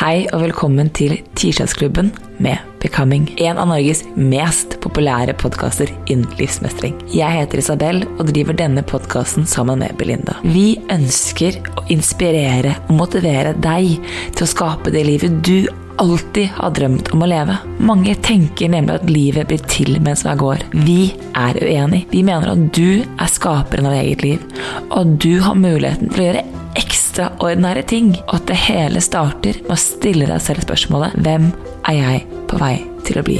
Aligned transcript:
Hei 0.00 0.22
og 0.32 0.40
velkommen 0.46 0.88
til 0.96 1.18
Tirsdagsklubben 1.36 2.06
med 2.40 2.56
Becoming. 2.80 3.26
En 3.36 3.58
av 3.60 3.66
Norges 3.68 4.00
mest 4.16 4.78
populære 4.80 5.34
podkaster 5.36 5.90
innen 6.08 6.38
livsmestring. 6.38 6.94
Jeg 7.12 7.36
heter 7.36 7.60
Isabel 7.60 8.00
og 8.14 8.30
driver 8.30 8.56
denne 8.56 8.80
podkasten 8.80 9.44
sammen 9.44 9.82
med 9.84 9.98
Belinda. 10.00 10.38
Vi 10.40 10.78
ønsker 10.88 11.60
å 11.76 11.84
inspirere 11.92 12.78
og 12.86 12.96
motivere 12.96 13.52
deg 13.60 14.00
til 14.32 14.46
å 14.46 14.50
skape 14.54 14.94
det 14.96 15.04
livet 15.04 15.36
du 15.44 15.68
alltid 16.00 16.48
har 16.56 16.70
drømt 16.70 17.10
om 17.14 17.24
å 17.24 17.28
leve. 17.28 17.56
Mange 17.78 18.14
tenker 18.24 18.72
nemlig 18.72 18.96
at 18.96 19.10
livet 19.10 19.50
blir 19.50 19.64
til 19.70 19.98
mens 20.02 20.24
man 20.24 20.40
går. 20.40 20.64
Vi 20.72 21.12
er 21.36 21.58
uenig. 21.60 22.06
Vi 22.12 22.22
mener 22.26 22.54
at 22.54 22.70
du 22.76 23.02
er 23.04 23.32
skaperen 23.32 23.90
av 23.90 23.98
eget 23.98 24.24
liv, 24.24 24.46
og 24.88 24.96
at 25.02 25.18
du 25.20 25.34
har 25.44 25.60
muligheten 25.60 26.12
til 26.12 26.24
å 26.24 26.28
gjøre 26.30 26.46
ekstraordinære 26.80 27.84
ting, 27.90 28.14
og 28.28 28.38
at 28.38 28.48
det 28.52 28.62
hele 28.68 29.04
starter 29.04 29.60
med 29.66 29.76
å 29.76 29.82
stille 29.82 30.30
deg 30.30 30.40
selv 30.44 30.64
spørsmålet 30.68 31.20
Hvem 31.20 31.52
er 31.90 32.00
jeg 32.00 32.24
på 32.50 32.62
vei 32.62 32.74
til 33.04 33.20
å 33.20 33.26
bli? 33.26 33.38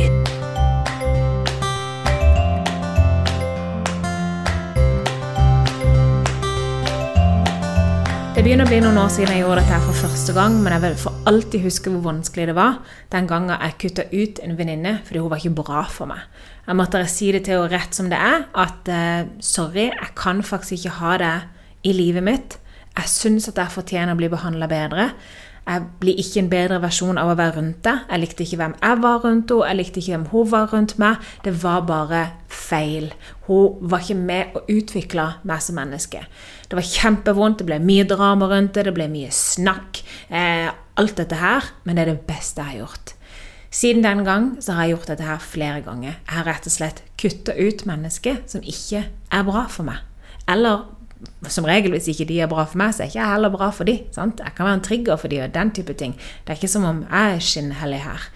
Det 8.41 8.46
begynner 8.46 8.64
å 8.64 8.70
bli 8.70 8.78
noen 8.80 8.96
år 8.96 9.10
siden 9.12 9.34
jeg 9.34 9.42
gjorde 9.42 9.60
dette 9.66 9.78
for 9.84 9.96
første 10.00 10.33
gang, 10.33 10.55
men 10.64 10.72
jeg 10.72 10.80
vil 10.80 10.94
for 10.96 11.27
alltid 11.28 11.60
huske 11.60 11.91
hvor 11.92 12.00
vanskelig 12.06 12.46
det 12.48 12.55
var 12.56 12.78
den 13.12 13.27
gangen 13.28 13.52
jeg 13.52 13.74
kutta 13.83 14.06
ut 14.14 14.41
en 14.41 14.55
venninne 14.56 14.94
fordi 15.05 15.20
hun 15.20 15.28
var 15.28 15.42
ikke 15.42 15.58
bra 15.58 15.83
for 15.92 16.08
meg. 16.08 16.22
Jeg 16.64 16.78
måtte 16.78 17.02
si 17.12 17.28
det 17.36 17.42
til 17.45 17.58
henne 17.58 17.68
rett 17.74 17.98
som 17.98 18.08
det 18.08 18.17
er, 18.17 18.46
at 18.64 18.89
uh, 18.89 19.28
sorry, 19.45 19.90
jeg 19.90 20.08
kan 20.17 20.40
faktisk 20.40 20.78
ikke 20.78 20.95
ha 21.02 21.18
det 21.20 21.34
i 21.84 21.92
livet 21.92 22.24
mitt. 22.30 22.56
Jeg 23.00 23.08
syns 23.08 23.48
at 23.48 23.61
jeg 23.61 23.72
fortjener 23.72 24.12
å 24.12 24.18
bli 24.18 24.28
behandla 24.28 24.68
bedre. 24.68 25.11
Jeg 25.70 25.84
blir 26.00 26.18
ikke 26.18 26.40
en 26.40 26.48
bedre 26.50 26.78
versjon 26.83 27.18
av 27.20 27.30
å 27.30 27.36
være 27.38 27.55
rundt 27.58 27.83
deg. 27.84 28.00
Jeg 28.08 28.22
likte 28.22 28.44
ikke 28.44 28.58
hvem 28.61 28.74
jeg 28.80 29.00
var 29.05 29.20
rundt 29.22 29.52
henne, 29.52 29.68
jeg 29.68 29.78
likte 29.78 30.00
ikke 30.00 30.14
hvem 30.14 30.27
hun 30.33 30.50
var 30.50 30.72
rundt 30.72 30.94
meg. 31.00 31.28
Det 31.44 31.52
var 31.62 31.84
bare 31.89 32.22
feil. 32.50 33.10
Hun 33.46 33.78
var 33.92 34.05
ikke 34.05 34.18
med 34.18 34.58
og 34.58 34.72
utvikla 34.72 35.27
meg 35.48 35.62
som 35.64 35.78
menneske. 35.78 36.24
Det 36.66 36.78
var 36.78 36.90
kjempevondt, 36.90 37.60
det 37.60 37.68
ble 37.70 37.80
mye 37.84 38.08
drama 38.08 38.50
rundt 38.50 38.74
det, 38.77 38.89
det 38.89 38.96
ble 38.96 39.08
mye 39.12 39.30
snakk. 39.34 40.02
Eh, 40.28 40.68
alt 41.00 41.16
dette 41.20 41.40
her. 41.40 41.72
Men 41.84 41.96
det 41.96 42.05
er 42.05 42.12
det 42.14 42.28
beste 42.28 42.64
jeg 42.64 42.74
har 42.74 42.84
gjort. 42.84 43.16
Siden 43.70 44.02
den 44.02 44.24
gang 44.27 44.52
så 44.58 44.74
har 44.74 44.89
jeg 44.89 44.96
gjort 44.96 45.12
dette 45.12 45.28
her 45.28 45.42
flere 45.44 45.83
ganger. 45.86 46.16
Jeg 46.18 46.34
har 46.40 46.48
rett 46.48 46.66
og 46.66 46.74
slett 46.74 47.05
kutta 47.20 47.55
ut 47.55 47.84
mennesker 47.86 48.42
som 48.50 48.64
ikke 48.66 49.05
er 49.06 49.46
bra 49.46 49.68
for 49.70 49.86
meg. 49.86 50.02
Eller 50.50 50.89
som 51.48 51.67
regel, 51.69 51.92
hvis 51.95 52.08
ikke 52.13 52.29
de 52.29 52.41
er 52.41 52.51
bra 52.51 52.64
for 52.69 52.81
meg, 52.81 52.95
så 52.95 53.05
er 53.05 53.11
ikke 53.11 53.20
jeg 53.20 53.33
heller 53.35 53.53
bra 53.55 53.70
for 53.75 53.89
de. 53.89 53.97
Sant? 54.14 54.41
Jeg 54.45 54.57
kan 54.57 54.69
være 54.69 54.79
en 54.79 54.85
trigger 54.86 55.20
for 55.20 55.33
de 55.33 55.41
og 55.45 55.55
den 55.55 55.73
type 55.77 55.97
ting. 56.01 56.14
Det 56.45 56.55
er 56.55 56.61
ikke 56.61 56.73
som 56.73 56.86
om 56.89 57.03
jeg 57.07 57.36
er 57.36 57.45
skinnhellig 57.45 58.03
her. 58.05 58.29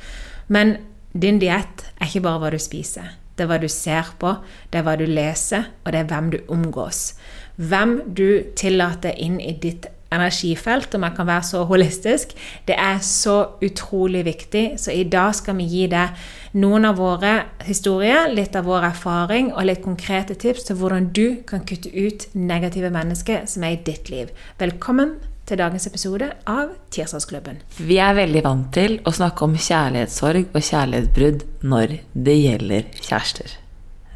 Men 0.48 0.76
din 1.14 1.40
diett 1.40 1.86
er 1.96 2.08
ikke 2.08 2.24
bare 2.26 2.42
hva 2.42 2.52
du 2.54 2.58
spiser. 2.60 3.14
Det 3.34 3.46
er 3.46 3.50
hva 3.50 3.58
du 3.58 3.68
ser 3.70 4.12
på, 4.20 4.36
det 4.70 4.80
er 4.80 4.86
hva 4.86 4.94
du 4.98 5.06
leser, 5.08 5.70
og 5.84 5.94
det 5.94 6.04
er 6.04 6.10
hvem 6.10 6.30
du 6.34 6.38
omgås. 6.54 7.14
Hvem 7.56 7.96
du 8.14 8.44
tillater 8.58 9.14
inn 9.18 9.40
i 9.42 9.54
ditt 9.62 9.88
energifelt, 10.14 10.94
om 10.94 11.06
jeg 11.06 11.16
kan 11.16 11.28
være 11.28 11.48
så 11.50 11.64
holistisk, 11.68 12.32
det 12.68 12.78
er 12.78 13.02
så 13.04 13.36
utrolig 13.64 14.24
viktig. 14.26 14.64
Så 14.80 14.94
i 14.94 15.04
dag 15.04 15.34
skal 15.34 15.58
vi 15.58 15.68
gi 15.68 15.84
deg 15.92 16.24
noen 16.60 16.86
av 16.88 16.98
våre 17.02 17.34
historier, 17.66 18.30
litt 18.32 18.56
av 18.56 18.68
vår 18.68 18.88
erfaring 18.92 19.52
og 19.52 19.66
litt 19.66 19.82
konkrete 19.84 20.38
tips 20.38 20.68
til 20.68 20.78
hvordan 20.80 21.10
du 21.16 21.40
kan 21.48 21.66
kutte 21.66 21.90
ut 21.90 22.28
negative 22.34 22.92
mennesker 22.94 23.46
som 23.50 23.66
er 23.66 23.76
i 23.76 23.84
ditt 23.86 24.10
liv. 24.12 24.30
Velkommen 24.62 25.16
til 25.48 25.60
dagens 25.60 25.86
episode 25.88 26.30
av 26.48 26.72
Tirsdagsklubben. 26.94 27.60
Vi 27.76 27.98
er 28.00 28.16
veldig 28.16 28.44
vant 28.46 28.70
til 28.76 28.96
å 29.04 29.12
snakke 29.12 29.44
om 29.44 29.58
kjærlighetssorg 29.58 30.54
og 30.54 30.64
kjærlighetsbrudd 30.70 31.44
når 31.68 31.98
det 32.14 32.38
gjelder 32.38 32.88
kjærester. 33.02 33.58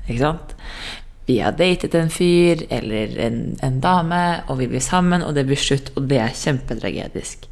Ikke 0.08 0.22
sant? 0.22 0.54
Vi 1.28 1.38
har 1.44 1.52
datet 1.58 1.92
en 1.94 2.08
fyr 2.08 2.62
eller 2.72 3.12
en, 3.20 3.40
en, 3.60 3.80
dame, 3.84 4.20
og 4.48 4.62
vi 4.62 4.68
blir 4.70 4.80
sammen, 4.80 5.20
og 5.20 5.34
det 5.36 5.44
blir 5.48 5.60
slutt, 5.60 5.90
og 5.94 6.06
det 6.08 6.22
er 6.24 6.32
kjempetragedisk. 6.32 7.44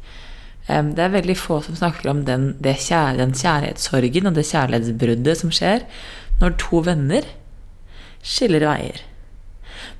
Um, 0.65 0.95
det 0.97 1.03
er 1.05 1.13
veldig 1.13 1.35
få 1.37 1.59
som 1.63 1.77
snakker 1.77 2.09
om 2.09 2.23
den, 2.25 2.47
kjære, 2.65 3.19
den 3.21 3.35
kjærlighetssorgen 3.37 4.27
og 4.27 4.33
det 4.35 4.47
kjærlighetsbruddet 4.49 5.37
som 5.39 5.53
skjer 5.53 5.85
når 6.41 6.57
to 6.59 6.81
venner 6.87 7.29
skiller 8.25 8.65
veier. 8.65 9.03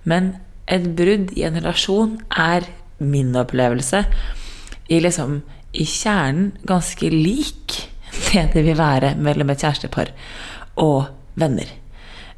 Men 0.10 0.34
et 0.66 0.90
brudd 0.98 1.32
i 1.38 1.46
en 1.48 1.60
relasjon 1.62 2.18
er 2.34 2.66
min 2.98 3.30
opplevelse 3.38 4.02
i, 4.90 4.98
liksom, 4.98 5.44
i 5.78 5.86
kjernen 5.86 6.50
ganske 6.68 7.14
lik 7.14 7.78
det 8.32 8.48
det 8.56 8.66
vil 8.66 8.80
være 8.80 9.14
mellom 9.22 9.54
et 9.54 9.62
kjærestepar 9.62 10.10
og 10.82 11.12
venner. 11.38 11.70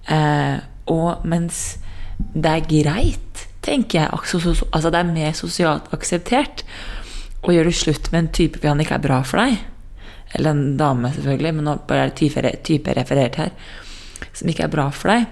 Uh, 0.10 0.60
og 0.92 1.26
mens 1.30 1.80
det 2.20 2.52
er 2.52 2.68
greit, 2.68 3.46
tenker 3.64 4.02
jeg, 4.02 4.10
altså 4.12 4.92
det 4.92 5.00
er 5.00 5.12
mer 5.12 5.36
sosialt 5.38 5.90
akseptert 5.96 6.66
å 7.46 7.54
gjøre 7.56 7.74
slutt 7.76 8.10
med 8.12 8.24
en 8.24 8.32
type 8.36 8.64
han 8.66 8.82
ikke 8.84 8.98
er 8.98 9.06
bra 9.06 9.20
for 9.28 9.42
deg, 9.42 9.60
eller 10.36 10.54
en 10.54 10.78
dame, 10.80 11.12
selvfølgelig, 11.16 11.54
men 11.56 11.68
nå 11.70 11.76
er 11.96 12.10
det 12.10 12.18
type, 12.20 12.54
type 12.68 12.96
referert 12.98 13.40
her, 13.40 13.54
som 14.36 14.52
ikke 14.52 14.68
er 14.68 14.74
bra 14.74 14.90
for 14.94 15.14
deg, 15.14 15.28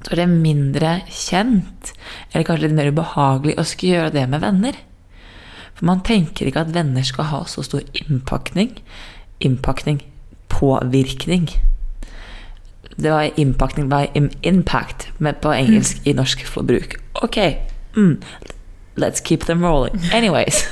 så 0.00 0.12
er 0.12 0.22
det 0.22 0.28
mindre 0.32 0.96
kjent, 1.10 1.92
eller 2.32 2.46
kanskje 2.46 2.68
litt 2.68 2.76
mer 2.78 2.90
ubehagelig, 2.92 3.56
å 3.58 3.66
skulle 3.66 3.98
gjøre 3.98 4.14
det 4.16 4.26
med 4.32 4.44
venner. 4.44 4.80
For 5.76 5.88
man 5.88 6.02
tenker 6.06 6.48
ikke 6.48 6.64
at 6.64 6.72
venner 6.72 7.04
skal 7.04 7.28
ha 7.32 7.42
så 7.48 7.64
stor 7.64 7.84
innpakning. 8.00 8.78
Innpakning. 9.44 10.00
Påvirkning 10.52 11.50
det 12.96 13.12
var 13.12 13.40
impacting 13.40 13.88
by 13.90 14.06
impact 14.42 15.08
med 15.18 15.40
på 15.44 15.52
engelsk 15.52 16.00
i 16.08 16.14
norsk 16.16 16.46
forbruk. 16.48 16.96
Ok, 17.22 17.38
mm, 17.96 18.14
let's 18.96 19.22
keep 19.24 19.44
them 19.46 19.64
rolling. 19.64 20.00
Anyways. 20.12 20.64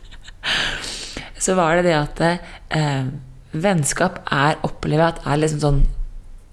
så 1.44 1.54
var 1.54 1.76
det 1.76 1.90
det 1.90 1.96
at 1.96 2.22
eh, 2.76 3.04
vennskap 3.52 4.20
er 4.32 4.60
opplever 4.64 5.10
at 5.10 5.22
er 5.26 5.40
liksom 5.40 5.60
sånn 5.60 5.80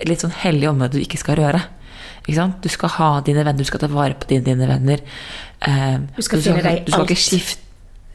litt 0.06 0.22
sånn 0.22 0.36
hellig 0.44 0.70
område 0.70 0.98
du 0.98 1.04
ikke 1.04 1.20
skal 1.20 1.40
røre. 1.40 1.64
Ikke 2.28 2.50
du 2.62 2.68
skal 2.70 2.92
ha 2.98 3.10
dine 3.24 3.46
venner, 3.46 3.64
du 3.64 3.68
skal 3.68 3.82
ta 3.82 3.88
vare 3.92 4.18
på 4.20 4.28
dine, 4.30 4.44
dine 4.46 4.68
venner. 4.68 5.02
Eh, 5.64 5.96
du 6.18 6.22
skal, 6.22 6.44
du 6.44 6.50
skal, 6.50 6.84
du 6.84 6.92
skal 6.92 7.08
ikke 7.08 7.24
skifte 7.24 7.67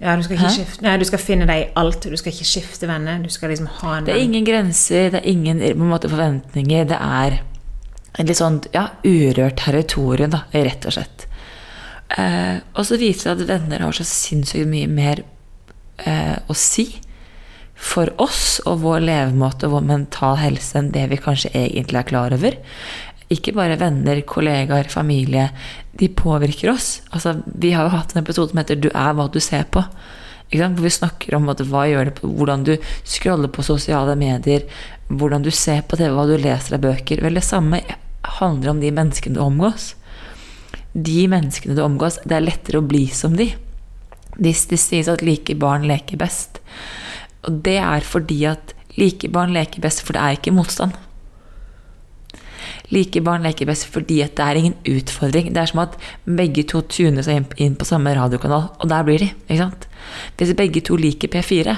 ja, 0.02 0.16
du 0.18 0.24
skal, 0.26 0.34
ikke 0.34 0.50
skifte, 0.50 0.82
nei, 0.82 0.96
du 0.98 1.04
skal 1.06 1.20
finne 1.22 1.46
deg 1.46 1.60
i 1.60 1.66
alt. 1.78 2.08
Du 2.10 2.18
skal 2.18 2.32
ikke 2.32 2.48
skifte 2.48 2.88
venner. 2.90 3.20
Du 3.22 3.30
skal 3.30 3.52
liksom 3.52 3.68
ha 3.78 3.98
en 3.98 4.08
Det 4.08 4.16
er 4.16 4.24
ingen 4.24 4.46
grenser, 4.48 5.12
det 5.14 5.20
er 5.20 5.28
ingen 5.30 5.62
måte, 5.78 6.10
forventninger. 6.10 6.88
Det 6.90 6.98
er 6.98 7.38
et 8.18 8.26
litt 8.26 8.40
sånn 8.40 8.58
ja, 8.74 8.88
urørt 9.06 9.60
territorium, 9.62 10.32
da, 10.34 10.42
rett 10.52 10.88
og 10.90 10.96
slett. 10.96 11.28
Eh, 12.18 12.58
og 12.74 12.88
så 12.88 12.98
viser 13.00 13.30
det 13.30 13.46
at 13.46 13.52
venner 13.54 13.86
har 13.86 13.94
så 13.96 14.04
sinnssykt 14.04 14.68
mye 14.68 14.90
mer 14.90 15.22
eh, 16.02 16.34
å 16.50 16.56
si 16.58 16.88
for 17.82 18.10
oss 18.22 18.60
og 18.66 18.82
vår 18.82 19.06
levemåte 19.06 19.66
og 19.66 19.76
vår 19.76 19.86
mental 19.88 20.36
helse 20.38 20.78
enn 20.78 20.92
det 20.94 21.06
vi 21.10 21.22
kanskje 21.22 21.54
egentlig 21.54 22.02
er 22.02 22.10
klar 22.10 22.34
over. 22.34 22.58
Ikke 23.32 23.54
bare 23.56 23.78
venner, 23.80 24.20
kollegaer, 24.28 24.90
familie. 24.92 25.48
De 25.98 26.08
påvirker 26.08 26.72
oss. 26.72 27.00
Altså, 27.12 27.38
vi 27.46 27.72
har 27.72 27.86
jo 27.86 27.96
hatt 27.96 28.12
en 28.14 28.22
episode 28.22 28.50
som 28.50 28.60
heter 28.60 28.76
'Du 28.76 28.88
er 28.88 29.14
hva 29.14 29.30
du 29.30 29.40
ser 29.40 29.64
på'. 29.64 29.86
Hvor 30.52 30.82
vi 30.82 30.90
snakker 30.90 31.34
om 31.34 31.46
det, 31.46 31.66
hvordan 32.20 32.64
du 32.64 32.76
scroller 33.04 33.48
på 33.48 33.62
sosiale 33.62 34.14
medier, 34.16 34.62
hvordan 35.08 35.42
du 35.42 35.50
ser 35.50 35.80
på 35.82 35.96
TV, 35.96 36.10
hva 36.12 36.26
du 36.26 36.36
leser 36.36 36.74
av 36.74 36.82
bøker. 36.82 37.22
Vel, 37.22 37.34
det 37.34 37.44
samme 37.44 37.80
handler 38.38 38.70
om 38.70 38.80
de 38.80 38.90
menneskene 38.90 39.34
du 39.34 39.40
omgås. 39.40 39.94
De 40.92 41.26
menneskene 41.26 41.74
du 41.74 41.82
omgås, 41.82 42.18
det 42.24 42.36
er 42.36 42.44
lettere 42.44 42.82
å 42.82 42.86
bli 42.86 43.06
som 43.08 43.36
de. 43.36 43.54
Det 44.36 44.52
de 44.68 44.76
sies 44.76 45.08
at 45.08 45.22
like 45.22 45.54
barn 45.54 45.86
leker 45.88 46.20
best. 46.20 46.60
Og 47.48 47.62
det 47.64 47.78
er 47.78 48.00
fordi 48.00 48.44
at 48.48 48.74
like 48.96 49.28
barn 49.32 49.52
leker 49.52 49.80
best, 49.80 50.02
for 50.04 50.12
det 50.12 50.22
er 50.22 50.36
ikke 50.36 50.54
motstand. 50.54 50.92
Like 52.92 53.22
barn 53.24 53.46
leker 53.46 53.68
best 53.68 53.86
fordi 53.88 54.20
at 54.24 54.34
det 54.36 54.44
er 54.44 54.60
ingen 54.60 54.74
utfordring. 54.88 55.52
Det 55.54 55.62
er 55.62 55.70
som 55.70 55.82
at 55.84 55.96
begge 56.26 56.64
to 56.68 56.82
tuner 56.92 57.24
seg 57.24 57.54
inn 57.62 57.76
på 57.78 57.88
samme 57.88 58.12
radiokanal, 58.16 58.68
og 58.78 58.90
der 58.90 59.06
blir 59.06 59.22
de. 59.24 59.30
ikke 59.48 59.62
sant? 59.62 59.88
Hvis 60.36 60.54
begge 60.58 60.82
to 60.84 60.98
liker 61.00 61.32
P4, 61.32 61.76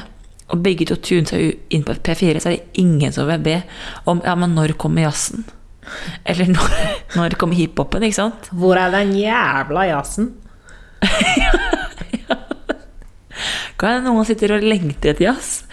og 0.52 0.62
begge 0.62 0.86
to 0.88 0.98
tuner 1.00 1.28
seg 1.30 1.74
inn 1.74 1.84
på 1.86 1.96
P4, 1.96 2.40
så 2.40 2.50
er 2.50 2.56
det 2.56 2.80
ingen 2.82 3.14
som 3.14 3.28
vil 3.30 3.44
be 3.44 3.60
om 4.10 4.20
ja, 4.24 4.34
men 4.38 4.56
når 4.56 4.76
kommer 4.80 5.06
jazzen? 5.06 5.46
Eller 6.26 6.50
når, 6.50 6.74
når 7.16 7.38
kommer 7.40 7.56
hiphopen, 7.58 8.04
ikke 8.06 8.20
sant? 8.20 8.50
Hvor 8.52 8.78
er 8.80 8.92
den 8.92 9.14
jævla 9.18 9.86
jazzen? 9.92 10.32
ja. 11.44 11.52
Kan 13.78 13.98
hende 13.98 14.12
noen 14.12 14.26
sitter 14.28 14.54
og 14.56 14.64
lengter 14.64 15.12
etter 15.12 15.26
jazz? 15.26 15.64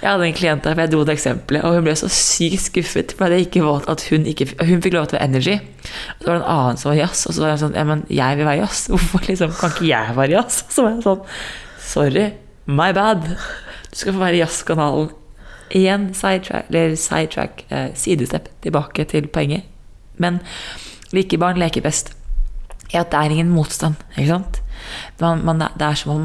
Jeg 0.00 0.08
hadde 0.08 0.26
en 0.30 0.36
klient 0.36 0.64
der, 0.64 0.72
for 0.72 0.80
jeg 0.80 0.92
dro 0.94 1.02
det 1.04 1.14
eksempelet, 1.18 1.64
og 1.64 1.74
hun 1.76 1.84
ble 1.84 1.94
så 1.98 2.08
sykt 2.08 2.62
skuffet. 2.70 3.12
For 3.16 3.32
jeg 3.32 3.48
ikke 3.48 3.64
valgt 3.66 3.88
at 3.92 4.04
hun 4.08 4.24
ikke 4.28 4.46
Hun 4.56 4.80
fikk 4.80 4.94
lov 4.96 5.10
til 5.10 5.18
å 5.18 5.20
være 5.20 5.28
energy. 5.28 5.56
Og 5.60 6.22
så 6.22 6.30
var 6.30 6.38
det 6.38 6.40
en 6.40 6.52
annen 6.54 6.80
som 6.80 6.90
var 6.90 7.00
jazz, 7.02 7.24
og 7.26 7.36
så 7.36 7.44
var 7.44 7.50
jeg 7.52 7.62
sånn 7.64 7.76
Ja, 7.76 7.84
men 7.88 8.04
jeg 8.08 8.38
vil 8.38 8.48
være 8.48 8.62
jazz. 8.62 8.84
Hvorfor 8.92 9.26
liksom 9.28 9.56
kan 9.58 9.74
ikke 9.74 9.88
jeg 9.90 10.16
være 10.16 10.36
jazz? 10.38 10.60
Så 10.72 10.84
var 10.86 10.94
jeg 10.94 11.04
sånn 11.04 11.26
Sorry, 11.90 12.26
my 12.70 12.92
bad. 12.96 13.26
Du 13.90 13.98
skal 13.98 14.14
få 14.14 14.22
være 14.22 14.40
jazzkanalen. 14.40 15.10
Igjen 15.74 16.08
sidetrack, 16.18 16.70
eller 16.70 16.94
sidetrack, 16.98 17.64
eh, 17.70 17.90
sidestep 17.94 18.48
tilbake 18.64 19.04
til 19.10 19.28
poenget. 19.30 19.68
Men 20.18 20.40
like 21.14 21.38
barn 21.38 21.60
leker 21.60 21.84
best. 21.84 22.14
I 22.90 22.98
at 22.98 23.12
det 23.12 23.20
er 23.20 23.34
ingen 23.36 23.52
motstand, 23.54 24.00
ikke 24.16 24.32
sant? 24.32 24.62
Man, 25.20 25.44
man, 25.46 25.62
det 25.62 25.86
er 25.86 25.98
som 25.98 26.14
om 26.14 26.24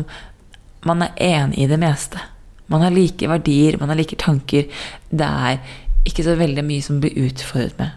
man 0.86 1.06
er 1.06 1.13
enig 1.22 1.62
i 1.62 1.68
det 1.69 1.77
meste. 1.81 2.22
Man 2.71 2.81
har 2.81 2.94
like 2.94 3.29
verdier, 3.29 3.79
man 3.79 3.91
har 3.94 4.00
like 4.00 4.17
tanker. 4.21 4.67
Det 5.09 5.31
er 5.50 5.59
ikke 6.06 6.25
så 6.25 6.35
veldig 6.39 6.65
mye 6.65 6.85
som 6.85 7.01
blir 7.01 7.17
utfordret 7.27 7.77
med. 7.81 7.91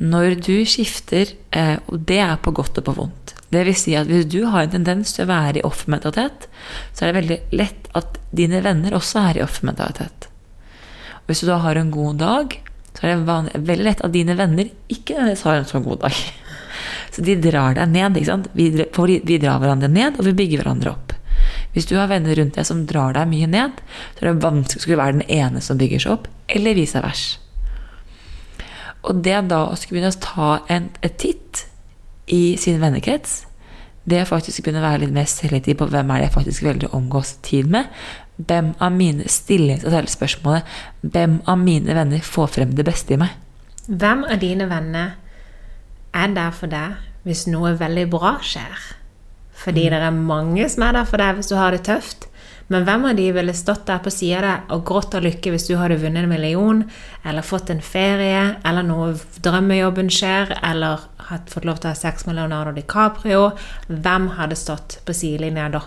Når 0.00 0.38
du 0.40 0.54
skifter, 0.68 1.34
eh, 1.52 1.76
og 1.88 2.06
det 2.08 2.20
er 2.24 2.40
på 2.40 2.54
godt 2.56 2.80
og 2.80 2.86
på 2.86 2.96
vondt 2.96 3.34
det 3.50 3.64
vil 3.66 3.76
si 3.78 3.96
at 3.98 4.10
Hvis 4.10 4.28
du 4.30 4.44
har 4.46 4.64
en 4.64 4.74
tendens 4.76 5.14
til 5.14 5.26
å 5.26 5.30
være 5.30 5.60
i 5.60 5.66
offermentalitet, 5.66 6.46
så 6.94 7.04
er 7.04 7.10
det 7.10 7.18
veldig 7.18 7.38
lett 7.58 7.88
at 7.98 8.18
dine 8.30 8.62
venner 8.62 8.94
også 8.94 9.24
er 9.30 9.40
i 9.40 9.44
offermentalitet. 9.44 10.28
Og 11.22 11.32
hvis 11.32 11.42
du 11.42 11.48
da 11.50 11.58
har 11.64 11.78
en 11.78 11.90
god 11.90 12.20
dag, 12.22 12.54
så 12.94 13.06
er 13.06 13.10
det 13.10 13.26
vanlig, 13.26 13.62
veldig 13.66 13.86
lett 13.88 14.04
at 14.06 14.14
dine 14.14 14.36
venner 14.38 14.70
ikke 14.90 15.18
har 15.18 15.56
en 15.56 15.66
sånn 15.66 15.86
god 15.86 16.04
dag. 16.06 16.22
Så 17.14 17.24
de 17.26 17.34
drar 17.42 17.74
deg 17.74 17.90
ned. 17.90 18.18
ikke 18.18 18.28
sant? 18.28 18.46
Vi, 18.54 18.68
vi 18.70 19.38
drar 19.42 19.58
hverandre 19.58 19.88
ned, 19.90 20.18
og 20.18 20.28
vi 20.28 20.34
bygger 20.38 20.62
hverandre 20.62 20.92
opp. 20.92 21.09
Hvis 21.74 21.86
du 21.86 21.94
har 21.98 22.10
venner 22.10 22.34
rundt 22.34 22.56
deg 22.58 22.66
som 22.66 22.82
drar 22.88 23.14
deg 23.14 23.28
mye 23.30 23.46
ned, 23.50 23.78
så 24.16 24.24
er 24.24 24.30
det 24.30 24.42
vanskelig 24.44 24.80
å 24.80 24.84
skulle 24.86 24.98
være 25.00 25.18
den 25.20 25.28
ene 25.30 25.62
som 25.62 25.78
bygger 25.78 26.02
seg 26.02 26.16
opp, 26.16 26.26
eller 26.50 26.78
vice 26.78 27.02
versa. 27.04 27.38
Og 29.08 29.22
det 29.24 29.36
da 29.48 29.62
å 29.68 29.76
skulle 29.78 30.00
begynne 30.00 30.12
å 30.12 30.20
ta 30.20 30.48
en, 30.72 30.90
et 31.00 31.16
titt 31.20 31.64
i 32.30 32.56
sin 32.60 32.80
vennekrets, 32.82 33.44
det 34.10 34.18
er 34.18 34.28
faktisk 34.28 34.64
begynne 34.64 34.80
å 34.82 34.88
være 34.88 35.04
litt 35.04 35.14
mer 35.14 35.28
selektiv 35.30 35.78
på 35.80 35.88
hvem 35.92 36.10
er 36.10 36.20
det 36.20 36.28
jeg 36.28 36.36
faktisk 36.36 36.66
velger 36.66 36.90
å 36.90 36.98
omgås 36.98 37.34
tid 37.46 37.68
med. 37.70 37.88
Hvem 38.40 38.72
av 38.80 38.92
mine 38.96 39.28
stillings- 39.28 39.84
seg 39.84 39.94
selv 39.94 40.12
spørsmålet 40.12 40.76
hvem 41.02 41.40
av 41.46 41.58
mine 41.60 41.96
venner 41.96 42.24
får 42.24 42.54
frem 42.56 42.74
det 42.76 42.86
beste 42.88 43.14
i 43.14 43.20
meg? 43.20 43.34
Hvem 43.86 44.24
av 44.24 44.40
dine 44.40 44.68
venner 44.70 45.12
er 46.14 46.34
der 46.34 46.56
for 46.56 46.72
deg 46.72 46.96
hvis 47.24 47.46
noe 47.46 47.74
veldig 47.76 48.08
bra 48.10 48.38
skjer? 48.42 48.99
Fordi 49.60 49.86
mm. 49.86 49.92
det 49.92 50.00
er 50.00 50.18
mange 50.18 50.68
som 50.72 50.86
er 50.86 50.98
der 50.98 51.08
for 51.08 51.22
deg 51.22 51.38
hvis 51.38 51.50
du 51.50 51.56
har 51.58 51.76
det 51.76 51.84
tøft. 51.88 52.26
Men 52.70 52.84
hvem 52.86 53.08
av 53.08 53.16
de 53.18 53.24
ville 53.34 53.52
stått 53.58 53.88
der 53.88 53.98
på 54.02 54.12
sida 54.14 54.38
av 54.38 54.44
deg 54.46 54.74
og 54.76 54.82
grått 54.86 55.14
av 55.18 55.24
lykke 55.26 55.50
hvis 55.50 55.66
du 55.66 55.72
hadde 55.80 55.98
vunnet 55.98 56.22
en 56.22 56.30
million, 56.30 56.84
eller 57.26 57.42
fått 57.42 57.72
en 57.72 57.82
ferie, 57.82 58.44
eller 58.66 58.86
noe 58.86 59.16
drømmejobben 59.42 60.10
skjer, 60.14 60.52
eller 60.62 61.02
hatt 61.30 61.50
fått 61.50 61.66
lov 61.66 61.80
til 61.80 61.90
å 61.90 61.94
ha 61.96 61.98
sex 61.98 62.28
med 62.28 62.38
Leonardo 62.38 62.70
DiCaprio? 62.76 63.48
Hvem 63.90 64.28
hadde 64.36 64.58
stått 64.58 65.00
på 65.06 65.16
sidelinja 65.18 65.66
da? 65.74 65.82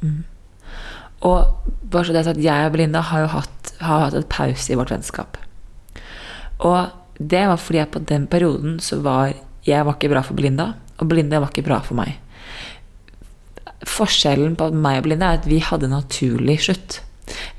Mm. 0.00 0.22
Og 1.28 1.68
bare 1.82 2.08
så 2.08 2.16
det 2.16 2.24
at 2.30 2.40
jeg 2.40 2.68
og 2.68 2.72
Belinda 2.72 3.02
har 3.10 3.26
jo 3.26 3.28
hatt, 3.34 3.72
har 3.82 4.06
hatt 4.06 4.16
et 4.16 4.30
pause 4.32 4.72
i 4.72 4.78
vårt 4.78 4.94
vennskap. 4.94 5.36
Og 6.64 6.88
det 7.18 7.44
var 7.50 7.60
fordi 7.60 7.82
jeg 7.82 7.92
på 7.92 8.02
den 8.08 8.24
perioden 8.30 8.78
så 8.80 9.02
var 9.04 9.34
jeg 9.68 9.84
var 9.84 9.98
ikke 9.98 10.14
bra 10.14 10.24
for 10.24 10.38
Belinda, 10.38 10.70
og 10.96 11.12
Belinda 11.12 11.42
var 11.42 11.52
ikke 11.52 11.66
bra 11.66 11.82
for 11.84 11.98
meg. 11.98 12.16
Forskjellen 13.86 14.56
på 14.58 14.70
meg 14.74 15.00
og 15.00 15.06
Belinda 15.06 15.32
er 15.32 15.42
at 15.42 15.48
vi 15.48 15.60
hadde 15.62 15.90
naturlig 15.90 16.58
slutt. 16.66 17.00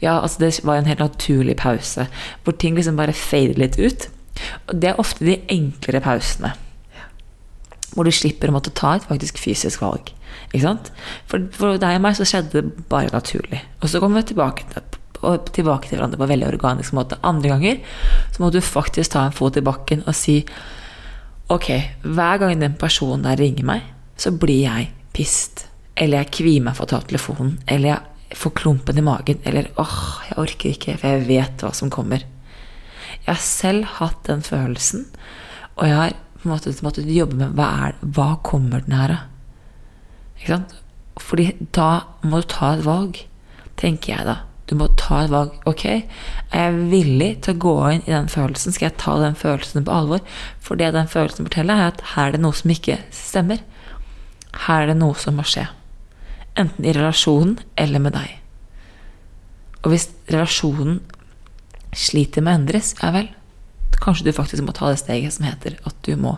Ja, 0.01 0.19
altså 0.19 0.39
Det 0.39 0.65
var 0.65 0.79
en 0.79 0.89
helt 0.89 0.99
naturlig 0.99 1.55
pause, 1.57 2.07
hvor 2.43 2.55
ting 2.57 2.75
liksom 2.75 2.97
bare 2.97 3.13
fader 3.13 3.59
litt 3.59 3.77
ut. 3.79 4.09
Og 4.67 4.81
det 4.81 4.89
er 4.89 4.99
ofte 5.01 5.25
de 5.25 5.39
enklere 5.51 6.01
pausene. 6.01 6.53
Hvor 7.93 8.05
du 8.05 8.11
slipper 8.13 8.49
å 8.49 8.55
måtte 8.55 8.73
ta 8.75 8.95
et 8.95 9.07
faktisk 9.09 9.39
fysisk 9.41 9.81
valg. 9.81 10.13
Ikke 10.49 10.63
sant? 10.63 10.91
For, 11.29 11.49
for 11.53 11.79
deg 11.81 11.99
og 11.99 12.05
meg 12.05 12.17
så 12.17 12.27
skjedde 12.27 12.61
det 12.61 12.87
bare 12.89 13.11
naturlig. 13.13 13.61
Og 13.81 13.89
så 13.91 14.01
kommer 14.01 14.21
vi 14.21 14.31
tilbake 14.31 14.67
til, 14.71 14.99
tilbake 15.53 15.89
til 15.89 15.97
hverandre 15.97 16.19
på 16.19 16.27
en 16.27 16.33
veldig 16.33 16.49
organisk 16.49 16.95
måte. 16.97 17.19
Andre 17.23 17.53
ganger 17.55 17.81
så 18.31 18.43
må 18.43 18.51
du 18.53 18.61
faktisk 18.63 19.15
ta 19.15 19.25
en 19.27 19.35
fot 19.35 19.59
i 19.59 19.65
bakken 19.65 20.05
og 20.07 20.17
si 20.17 20.41
Ok, 21.49 21.71
hver 22.05 22.37
gang 22.37 22.59
den 22.61 22.75
personen 22.77 23.23
der 23.25 23.39
ringer 23.41 23.65
meg, 23.65 23.87
så 24.21 24.29
blir 24.29 24.67
jeg 24.67 24.91
pissed. 25.17 25.68
Eller 25.99 26.23
jeg 26.23 26.33
kvier 26.39 26.63
meg 26.63 26.77
for 26.77 26.87
å 26.87 26.93
ta 26.93 27.01
telefonen. 27.03 27.57
Eller 27.67 27.97
jeg 28.29 28.39
får 28.39 28.55
klumpen 28.61 28.99
i 28.99 29.05
magen. 29.05 29.41
Eller 29.47 29.69
åh, 29.81 30.01
jeg 30.29 30.39
orker 30.39 30.73
ikke, 30.75 30.97
for 31.01 31.11
jeg 31.11 31.27
vet 31.27 31.65
hva 31.65 31.73
som 31.75 31.91
kommer. 31.93 32.23
Jeg 33.25 33.33
har 33.33 33.41
selv 33.43 33.95
hatt 33.99 34.21
den 34.29 34.41
følelsen, 34.45 35.07
og 35.75 35.87
jeg 35.87 35.95
har 35.97 36.13
på 36.39 36.47
en 36.47 36.53
måte 36.53 36.71
måttet 36.85 37.09
jobbe 37.11 37.35
med 37.35 37.57
hva, 37.57 37.65
er, 37.89 37.97
hva 38.15 38.29
kommer 38.47 38.85
den 38.85 38.95
her 38.95 39.15
av? 39.17 39.25
Ikke 40.39 40.53
sant? 40.53 40.75
Fordi 41.19 41.49
da 41.75 41.89
må 42.23 42.39
du 42.39 42.47
ta 42.53 42.71
et 42.77 42.85
valg, 42.85 43.19
tenker 43.79 44.13
jeg 44.13 44.27
da. 44.29 44.37
Du 44.69 44.75
må 44.79 44.87
ta 45.01 45.23
et 45.25 45.33
valg. 45.33 45.57
Ok, 45.67 45.83
er 45.89 46.63
jeg 46.63 46.85
villig 46.93 47.31
til 47.43 47.57
å 47.57 47.61
gå 47.65 47.73
inn 47.89 48.05
i 48.05 48.13
den 48.13 48.29
følelsen? 48.31 48.75
Skal 48.75 48.87
jeg 48.87 48.99
ta 49.01 49.17
den 49.19 49.35
følelsen 49.35 49.83
på 49.83 49.97
alvor? 49.97 50.23
For 50.63 50.79
det 50.79 50.93
den 50.95 51.11
følelsen 51.11 51.49
forteller, 51.49 51.75
er 51.75 51.91
at 51.91 52.05
her 52.13 52.29
er 52.29 52.37
det 52.37 52.43
noe 52.45 52.55
som 52.55 52.71
ikke 52.71 53.01
stemmer. 53.15 53.65
Her 54.67 54.85
er 54.85 54.93
det 54.93 54.99
noe 55.01 55.17
som 55.19 55.35
må 55.41 55.47
skje 55.49 55.67
enten 56.61 56.85
i 56.85 56.93
relasjonen 56.95 57.57
eller 57.79 58.03
med 58.03 58.15
deg. 58.17 58.35
Og 59.83 59.93
hvis 59.93 60.09
relasjonen 60.31 60.99
sliter 61.95 62.43
med 62.45 62.53
å 62.53 62.59
endres, 62.61 62.93
ja 62.99 63.13
vel, 63.15 63.31
kanskje 63.99 64.27
du 64.27 64.35
faktisk 64.35 64.65
må 64.65 64.75
ta 64.75 64.91
det 64.91 64.99
steget 65.01 65.35
som 65.35 65.47
heter 65.47 65.77
at 65.87 65.95
du 66.07 66.13
må 66.19 66.35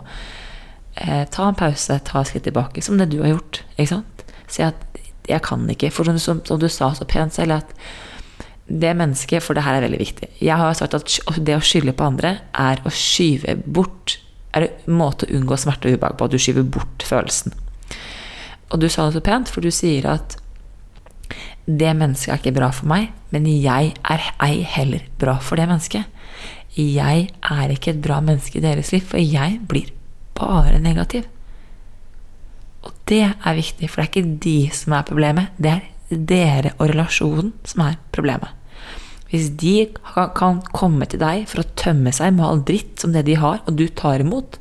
eh, 0.94 1.24
ta 1.30 1.48
en 1.48 1.58
pause, 1.58 1.98
ta 2.06 2.22
et 2.22 2.30
skritt 2.30 2.46
tilbake, 2.48 2.82
som 2.84 2.98
det 2.98 3.10
du 3.12 3.20
har 3.22 3.34
gjort. 3.34 3.62
ikke 3.76 3.94
sant? 3.96 4.24
Si 4.48 4.62
at 4.62 4.78
'jeg 5.28 5.42
kan 5.42 5.68
ikke'. 5.70 5.90
For 5.90 6.04
som, 6.04 6.40
som, 6.44 6.58
du 6.58 6.68
sa 6.68 6.92
så 6.94 7.04
pent 7.04 7.34
selv, 7.34 7.52
at 7.52 7.74
det 8.68 8.96
mennesket 8.96 9.42
For 9.42 9.54
det 9.54 9.64
her 9.64 9.74
er 9.74 9.80
veldig 9.82 9.98
viktig. 9.98 10.28
Jeg 10.40 10.56
har 10.56 10.72
sagt 10.72 10.94
at 10.94 11.04
det 11.46 11.56
å 11.56 11.60
skylde 11.60 11.92
på 11.92 12.04
andre 12.04 12.38
er 12.54 12.80
å 12.86 12.90
skyve 12.90 13.56
bort 13.66 14.18
Er 14.54 14.68
en 14.68 14.94
måte 14.94 15.26
å 15.26 15.32
unngå 15.32 15.56
smerte 15.56 15.88
og 15.88 15.94
ubehag 15.96 16.16
på. 16.16 16.24
At 16.24 16.30
du 16.30 16.38
skyver 16.38 16.62
bort 16.62 17.02
følelsen. 17.02 17.52
Og 18.72 18.80
du 18.80 18.88
sa 18.88 19.06
det 19.06 19.18
så 19.18 19.24
pent, 19.24 19.50
for 19.52 19.64
du 19.64 19.70
sier 19.74 20.08
at 20.08 20.38
det 21.66 21.92
mennesket 21.94 22.32
er 22.32 22.40
ikke 22.40 22.56
bra 22.56 22.70
for 22.74 22.88
meg, 22.90 23.10
men 23.30 23.46
jeg 23.46 23.92
er 24.02 24.24
ei 24.42 24.64
heller 24.66 25.04
bra 25.20 25.36
for 25.44 25.60
det 25.60 25.68
mennesket. 25.70 26.08
Jeg 26.74 27.28
er 27.28 27.72
ikke 27.72 27.92
et 27.92 28.02
bra 28.02 28.18
menneske 28.24 28.58
i 28.58 28.64
deres 28.64 28.90
liv, 28.94 29.04
for 29.06 29.20
jeg 29.20 29.60
blir 29.68 29.92
bare 30.38 30.80
negativ. 30.82 31.28
Og 32.82 32.96
det 33.08 33.22
er 33.28 33.58
viktig, 33.58 33.90
for 33.90 34.00
det 34.00 34.08
er 34.08 34.10
ikke 34.10 34.40
de 34.42 34.58
som 34.74 34.96
er 34.96 35.06
problemet, 35.06 35.52
det 35.60 35.76
er 35.76 35.88
dere 36.12 36.72
og 36.78 36.90
relasjonen 36.90 37.52
som 37.68 37.84
er 37.86 38.00
problemet. 38.12 38.50
Hvis 39.30 39.52
de 39.56 39.86
kan 40.36 40.58
komme 40.76 41.06
til 41.08 41.22
deg 41.22 41.46
for 41.48 41.62
å 41.62 41.70
tømme 41.78 42.12
seg 42.12 42.34
med 42.36 42.44
all 42.44 42.64
dritt 42.68 43.00
som 43.00 43.14
det 43.14 43.24
de 43.28 43.38
har, 43.40 43.62
og 43.64 43.78
du 43.78 43.86
tar 43.88 44.24
imot, 44.24 44.58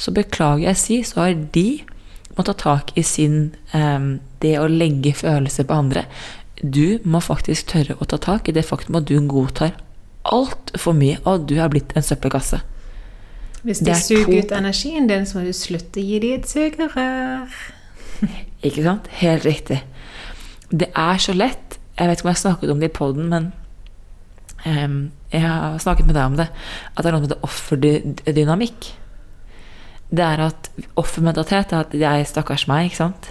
så 0.00 0.14
beklager 0.14 0.68
jeg 0.68 0.76
å 0.76 0.82
si, 0.82 0.98
så 1.06 1.24
har 1.24 1.40
de 1.56 1.68
må 2.40 2.46
ta 2.48 2.56
tak 2.56 2.94
i 2.96 3.04
sin 3.06 3.52
eh, 3.76 4.16
Det 4.40 4.56
å 4.56 4.66
legge 4.66 5.12
følelser 5.12 5.68
på 5.68 5.76
andre. 5.76 6.06
Du 6.60 6.98
må 7.04 7.20
faktisk 7.24 7.70
tørre 7.72 7.96
å 8.00 8.08
ta 8.08 8.18
tak 8.20 8.48
i 8.48 8.56
det 8.56 8.66
faktum 8.68 8.98
at 8.98 9.08
du 9.08 9.16
godtar 9.28 9.76
altfor 10.28 10.96
mye, 10.96 11.18
og 11.24 11.32
at 11.34 11.46
du 11.48 11.56
har 11.60 11.70
blitt 11.72 11.94
en 11.96 12.04
søppelkasse. 12.04 12.60
Hvis 13.64 13.80
du 13.80 13.88
de 13.88 13.92
er 13.92 14.00
suger 14.00 14.44
ut 14.44 14.52
energien 14.56 15.08
din, 15.08 15.26
så 15.28 15.38
må 15.38 15.46
du 15.48 15.56
slutte 15.56 16.00
å 16.00 16.04
gi 16.04 16.20
dem 16.22 16.40
et 16.40 16.48
sugerør. 16.48 17.56
Ikke 18.66 18.84
sant? 18.84 19.08
Helt 19.20 19.46
riktig. 19.48 19.80
Det 20.70 20.90
er 20.96 21.20
så 21.20 21.34
lett. 21.36 21.78
Jeg 21.98 22.08
vet 22.08 22.20
ikke 22.20 22.26
om 22.26 22.30
jeg 22.30 22.38
har 22.38 22.44
snakket 22.44 22.72
om 22.72 22.80
det 22.80 22.88
i 22.88 22.96
poden, 22.96 23.26
men 23.28 23.48
um, 24.64 25.10
jeg 25.32 25.42
har 25.44 25.76
snakket 25.82 26.08
med 26.08 26.16
deg 26.16 26.30
om 26.30 26.36
det. 26.38 26.46
At 26.94 27.02
det 27.02 27.10
er 27.10 27.16
noe 27.16 27.24
med 27.24 27.32
det 27.34 27.40
offerdynamikk. 27.44 28.88
Det 30.10 30.24
er 30.26 30.42
at 30.42 30.70
offermentalitet 30.98 31.72
er 31.72 31.84
at 31.84 31.94
jeg, 31.94 32.26
stakkars 32.26 32.66
meg, 32.70 32.90
ikke 32.90 33.02
sant. 33.04 33.30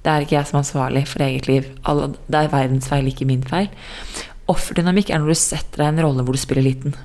Det 0.00 0.08
er 0.12 0.24
ikke 0.24 0.38
jeg 0.38 0.48
som 0.48 0.56
er 0.56 0.62
ansvarlig 0.62 1.04
for 1.10 1.24
eget 1.24 1.48
liv. 1.48 1.66
Det 1.84 2.38
er 2.38 2.52
verdens 2.52 2.88
feil, 2.88 3.10
ikke 3.10 3.28
min 3.28 3.44
feil. 3.44 3.68
Offerdynamikk 4.48 5.12
er 5.12 5.20
når 5.20 5.34
du 5.34 5.38
setter 5.38 5.82
deg 5.82 5.90
i 5.90 5.92
en 5.92 6.04
rolle 6.06 6.24
hvor 6.24 6.36
du 6.36 6.40
spiller 6.40 6.64
liten. 6.64 6.96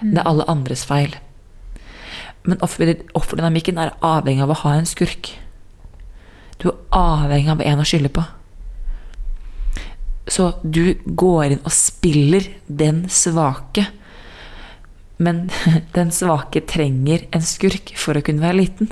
Det 0.00 0.18
er 0.18 0.28
alle 0.28 0.48
andres 0.50 0.86
feil. 0.88 1.12
Men 2.44 2.60
offerdynamikken 2.64 3.78
er 3.80 3.94
avhengig 4.04 4.44
av 4.44 4.52
å 4.52 4.60
ha 4.64 4.72
en 4.78 4.88
skurk. 4.88 5.34
Du 6.60 6.70
er 6.70 6.80
avhengig 6.96 7.52
av 7.52 7.62
en 7.64 7.84
å 7.84 7.86
skylde 7.88 8.12
på. 8.12 8.24
Så 10.32 10.54
du 10.64 10.96
går 11.04 11.52
inn 11.52 11.62
og 11.64 11.72
spiller 11.76 12.48
den 12.66 13.04
svake. 13.12 13.86
Men 15.22 15.48
den 15.96 16.12
svake 16.14 16.64
trenger 16.70 17.26
en 17.34 17.44
skurk 17.44 17.94
for 18.00 18.18
å 18.18 18.24
kunne 18.24 18.44
være 18.44 18.60
liten. 18.62 18.90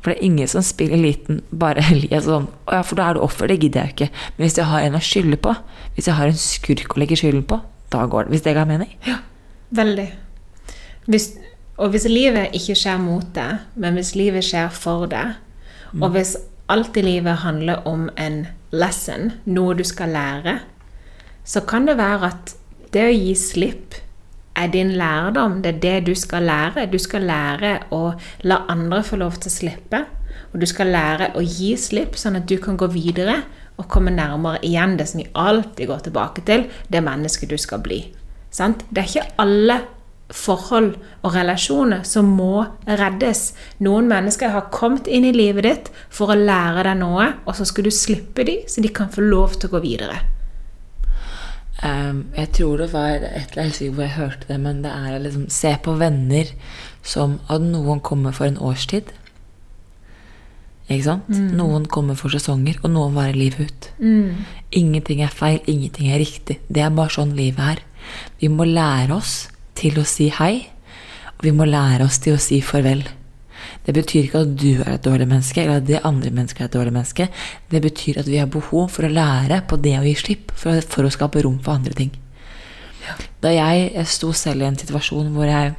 For 0.00 0.12
det 0.12 0.20
er 0.20 0.28
ingen 0.28 0.50
som 0.50 0.62
spiller 0.62 1.00
liten 1.00 1.40
bare 1.50 1.82
sånn 2.22 2.46
«Å 2.46 2.76
ja, 2.76 2.82
for 2.86 2.98
da 2.98 3.08
er 3.08 3.16
du 3.16 3.24
offer. 3.24 3.50
Det 3.50 3.58
gidder 3.58 3.86
jeg 3.88 3.94
ikke. 3.94 4.10
Men 4.36 4.46
hvis 4.46 4.58
jeg 4.60 4.70
har 4.70 4.84
en 4.86 4.98
å 4.98 5.02
skylde 5.02 5.40
på, 5.42 5.54
hvis 5.96 6.10
jeg 6.10 6.18
har 6.18 6.30
en 6.30 6.38
skurk 6.38 6.94
å 6.94 7.02
legge 7.02 7.18
skylden 7.18 7.42
på, 7.48 7.58
da 7.90 8.04
går 8.10 8.26
det. 8.26 8.36
Hvis 8.36 8.44
det 8.44 8.54
ga 8.54 8.66
mening? 8.68 8.92
Veldig. 9.74 10.06
Hvis, 11.10 11.26
og 11.78 11.90
hvis 11.94 12.06
livet 12.10 12.54
ikke 12.54 12.76
skjer 12.78 13.02
mot 13.02 13.26
deg, 13.34 13.66
men 13.74 13.98
hvis 13.98 14.14
livet 14.18 14.46
skjer 14.46 14.70
for 14.74 15.10
deg, 15.10 15.34
og 15.96 16.10
hvis 16.14 16.36
alt 16.70 16.96
i 16.98 17.04
livet 17.04 17.42
handler 17.42 17.86
om 17.88 18.08
en 18.20 18.44
lesson, 18.74 19.30
noe 19.46 19.76
du 19.78 19.84
skal 19.86 20.14
lære, 20.14 20.58
så 21.46 21.62
kan 21.66 21.86
det 21.86 21.98
være 21.98 22.30
at 22.32 22.56
det 22.94 23.04
å 23.06 23.14
gi 23.14 23.34
slipp 23.38 23.98
er 24.56 24.72
din 24.72 24.94
lærdom. 24.98 25.60
Det 25.62 25.74
er 25.74 25.80
det 25.82 25.96
du 26.08 26.14
skal 26.14 26.46
lære. 26.48 26.86
Du 26.92 26.98
skal 26.98 27.26
lære 27.28 27.72
å 27.94 28.14
la 28.48 28.62
andre 28.72 29.02
få 29.04 29.20
lov 29.20 29.38
til 29.40 29.52
å 29.52 29.56
slippe. 29.56 30.04
Og 30.52 30.60
du 30.60 30.66
skal 30.68 30.92
lære 30.92 31.32
å 31.36 31.42
gi 31.44 31.74
slipp, 31.80 32.16
sånn 32.16 32.38
at 32.40 32.48
du 32.48 32.56
kan 32.62 32.78
gå 32.80 32.88
videre 32.92 33.42
og 33.76 33.88
komme 33.92 34.14
nærmere 34.14 34.62
igjen 34.64 34.96
det 34.96 35.08
som 35.10 35.20
vi 35.20 35.28
alltid 35.36 35.90
går 35.90 36.06
tilbake 36.06 36.44
til, 36.48 36.64
det 36.88 37.04
mennesket 37.04 37.52
du 37.52 37.58
skal 37.60 37.82
bli. 37.84 38.00
Sant? 38.50 38.86
Det 38.88 39.02
er 39.02 39.10
ikke 39.10 39.34
alle 39.42 39.80
forhold 40.32 40.94
og 41.22 41.34
relasjoner 41.36 42.06
som 42.08 42.30
må 42.38 42.64
reddes. 42.88 43.52
Noen 43.84 44.08
mennesker 44.10 44.54
har 44.54 44.70
kommet 44.74 45.06
inn 45.06 45.26
i 45.28 45.34
livet 45.34 45.68
ditt 45.68 45.90
for 46.10 46.32
å 46.32 46.38
lære 46.38 46.86
deg 46.88 47.02
noe, 47.02 47.28
og 47.44 47.58
så 47.58 47.68
skal 47.68 47.86
du 47.86 47.92
slippe 47.94 48.46
dem, 48.48 48.64
så 48.66 48.82
de 48.82 48.90
kan 48.90 49.12
få 49.12 49.26
lov 49.26 49.58
til 49.58 49.70
å 49.70 49.76
gå 49.76 49.84
videre. 49.84 50.35
Ehm, 51.84 52.24
jeg 52.36 52.52
tror 52.56 52.78
det 52.80 52.92
var 52.92 53.08
et 53.20 53.52
eller 53.52 53.66
annet, 53.66 53.92
hvor 53.92 54.02
jeg 54.06 54.16
hørte 54.16 54.48
det, 54.48 54.60
men 54.60 54.82
det 54.84 54.92
er 54.92 55.16
å 55.16 55.22
liksom 55.22 55.48
se 55.52 55.74
på 55.84 55.96
venner 56.00 56.52
som 57.02 57.38
at 57.52 57.60
noen 57.60 58.00
kommer 58.00 58.32
for 58.32 58.48
en 58.48 58.56
årstid. 58.58 59.12
Ikke 60.88 61.02
sant? 61.02 61.28
Noen 61.58 61.86
kommer 61.90 62.14
for 62.14 62.30
sesonger, 62.30 62.78
og 62.84 62.90
noen 62.94 63.14
varer 63.14 63.34
livet 63.34 63.60
ut. 63.60 63.90
Ingenting 64.72 65.20
er 65.22 65.28
feil, 65.34 65.60
ingenting 65.66 66.12
er 66.14 66.18
riktig. 66.22 66.60
Det 66.70 66.80
er 66.80 66.90
bare 66.94 67.10
sånn 67.10 67.34
livet 67.36 67.58
er. 67.58 67.82
Vi 68.40 68.48
må 68.48 68.64
lære 68.64 69.12
oss 69.16 69.48
til 69.74 69.98
å 69.98 70.04
si 70.06 70.28
hei, 70.30 70.68
og 71.36 71.42
vi 71.44 71.50
må 71.52 71.66
lære 71.66 72.06
oss 72.06 72.18
til 72.22 72.36
å 72.36 72.40
si 72.40 72.60
farvel. 72.62 73.02
Det 73.86 73.94
betyr 73.94 74.26
ikke 74.26 74.42
at 74.42 74.54
du 74.58 74.70
er 74.82 74.96
et 74.96 75.04
dårlig 75.04 75.28
menneske, 75.30 75.62
eller 75.62 75.78
at 75.78 75.86
det 75.86 76.02
andre 76.02 76.32
mennesker 76.34 76.64
er 76.64 76.70
et 76.70 76.74
dårlig 76.74 76.92
menneske. 76.96 77.28
Det 77.70 77.82
betyr 77.84 78.18
at 78.22 78.30
vi 78.30 78.40
har 78.40 78.50
behov 78.50 78.88
for 78.96 79.06
å 79.06 79.12
lære 79.12 79.60
på 79.70 79.78
det 79.78 79.94
å 80.00 80.04
gi 80.06 80.16
slipp, 80.18 80.50
for, 80.58 80.80
for 80.90 81.06
å 81.06 81.12
skape 81.14 81.44
rom 81.46 81.60
for 81.62 81.78
andre 81.78 81.94
ting. 81.94 82.10
Da 83.42 83.52
jeg, 83.54 83.92
jeg 83.94 84.10
sto 84.10 84.32
selv 84.34 84.64
i 84.64 84.66
en 84.66 84.78
situasjon 84.80 85.30
hvor 85.36 85.46
jeg 85.46 85.76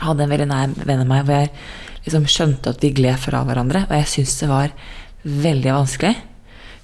hadde 0.00 0.24
en 0.24 0.32
veldig 0.32 0.48
nær 0.48 0.72
venn 0.78 1.04
av 1.04 1.10
meg, 1.10 1.26
hvor 1.28 1.42
jeg 1.42 1.52
liksom 2.06 2.28
skjønte 2.32 2.72
at 2.72 2.80
vi 2.80 2.94
gled 2.96 3.20
fra 3.20 3.42
hverandre, 3.44 3.84
og 3.90 3.94
jeg 3.98 4.12
syntes 4.14 4.38
det 4.40 4.50
var 4.50 4.74
veldig 5.44 5.74
vanskelig. 5.76 6.14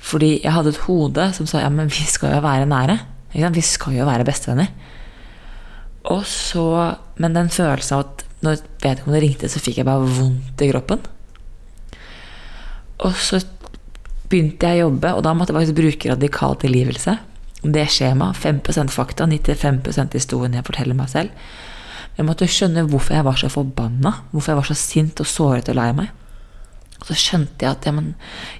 Fordi 0.06 0.34
jeg 0.42 0.52
hadde 0.52 0.74
et 0.74 0.84
hode 0.84 1.30
som 1.38 1.48
sa 1.48 1.64
ja, 1.64 1.72
men 1.72 1.88
vi 1.90 2.04
skal 2.06 2.36
jo 2.36 2.44
være 2.44 2.68
nære. 2.68 2.98
Vi 3.32 3.64
skal 3.64 3.96
jo 3.96 4.04
være 4.08 4.26
bestevenner. 4.28 4.68
Og 6.12 6.22
så, 6.28 6.94
Men 7.16 7.34
den 7.34 7.48
følelsen 7.50 7.96
av 7.96 8.04
at 8.04 8.25
når 8.44 8.60
vedkommende 8.82 9.22
ringte, 9.22 9.48
så 9.48 9.62
fikk 9.62 9.80
jeg 9.80 9.88
bare 9.88 10.08
vondt 10.18 10.64
i 10.64 10.70
kroppen. 10.70 11.04
Og 13.06 13.14
så 13.20 13.40
begynte 14.30 14.68
jeg 14.68 14.82
å 14.82 14.88
jobbe, 14.88 15.14
og 15.16 15.24
da 15.24 15.32
måtte 15.36 15.52
jeg 15.52 15.60
faktisk 15.60 15.78
bruke 15.78 16.12
radikal 16.12 16.58
tilgivelse. 16.60 17.16
Det 17.66 17.86
skjemaet. 17.90 18.38
5% 18.42 18.92
fakta, 18.94 19.26
95% 19.30 20.18
historien 20.18 20.56
jeg 20.56 20.66
forteller 20.66 20.98
meg 20.98 21.10
selv. 21.12 21.48
Jeg 22.16 22.26
måtte 22.28 22.48
skjønne 22.48 22.86
hvorfor 22.88 23.16
jeg 23.18 23.26
var 23.26 23.40
så 23.40 23.50
forbanna, 23.52 24.12
hvorfor 24.32 24.52
jeg 24.52 24.60
var 24.60 24.68
så 24.70 24.76
sint 24.78 25.20
og 25.20 25.28
såret 25.28 25.68
og 25.72 25.76
lei 25.78 25.90
meg. 25.96 26.12
Og 27.00 27.10
så 27.10 27.16
skjønte 27.20 27.66
jeg 27.66 27.76
at 27.76 27.88
ja, 27.88 27.92
men, 27.92 28.14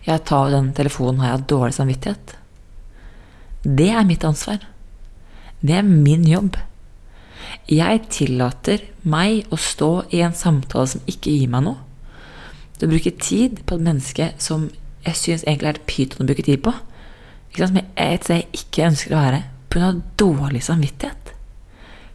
jeg 0.05 0.25
tar 0.29 0.53
den 0.53 0.73
telefonen, 0.77 1.23
har 1.25 1.35
jeg 1.35 1.49
dårlig 1.53 1.77
samvittighet? 1.79 2.35
Det 3.67 3.89
er 3.91 4.09
mitt 4.09 4.25
ansvar. 4.29 4.61
Det 5.65 5.79
er 5.79 5.87
min 5.87 6.27
jobb. 6.29 6.59
Jeg 7.71 8.05
tillater 8.13 8.85
meg 9.07 9.47
å 9.55 9.59
stå 9.61 9.91
i 10.15 10.23
en 10.27 10.35
samtale 10.37 10.91
som 10.95 11.05
ikke 11.11 11.35
gir 11.35 11.53
meg 11.53 11.67
noe. 11.69 11.83
Det 12.77 12.89
å 12.89 12.93
bruke 12.93 13.15
tid 13.23 13.63
på 13.65 13.79
et 13.79 13.87
menneske 13.87 14.33
som 14.43 14.69
jeg 15.07 15.19
syns 15.19 15.45
egentlig 15.47 15.71
er 15.71 15.79
et 15.79 15.87
pyton 15.89 16.25
å 16.25 16.29
bruke 16.29 16.45
tid 16.45 16.63
på. 16.65 16.75
Som 17.57 17.79
jeg, 17.79 17.87
et 17.97 18.27
sted 18.27 18.43
jeg 18.43 18.65
ikke 18.65 18.89
ønsker 18.91 19.15
å 19.15 19.23
være 19.23 19.45
pga. 19.73 19.93
dårlig 20.19 20.63
samvittighet. 20.67 21.33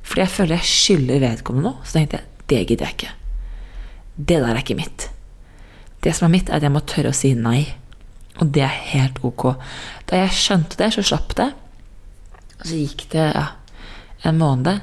Fordi 0.02 0.22
jeg 0.22 0.34
føler 0.36 0.60
jeg 0.60 0.70
skylder 0.70 1.24
vedkommende 1.24 1.72
noe. 1.72 1.86
Så 1.86 1.98
tenkte 1.98 2.20
jeg 2.20 2.28
det 2.52 2.62
gidder 2.68 2.90
jeg 2.90 2.98
ikke. 2.98 3.14
Det 4.18 4.38
der 4.42 4.52
er 4.52 4.62
ikke 4.62 4.78
mitt. 4.78 5.08
Det 6.04 6.14
som 6.18 6.28
er 6.28 6.34
mitt, 6.36 6.50
er 6.50 6.60
at 6.60 6.66
jeg 6.66 6.74
må 6.74 6.82
tørre 6.86 7.14
å 7.14 7.16
si 7.16 7.32
nei. 7.38 7.64
Og 8.42 8.52
det 8.54 8.66
er 8.66 8.84
helt 8.92 9.22
ok. 9.26 9.48
Da 10.10 10.20
jeg 10.24 10.36
skjønte 10.36 10.78
det, 10.80 10.92
så 10.96 11.06
slapp 11.06 11.36
det. 11.38 11.48
Og 12.60 12.68
så 12.68 12.78
gikk 12.78 13.08
det 13.14 13.28
ja, 13.32 13.48
en 14.28 14.38
måned, 14.42 14.82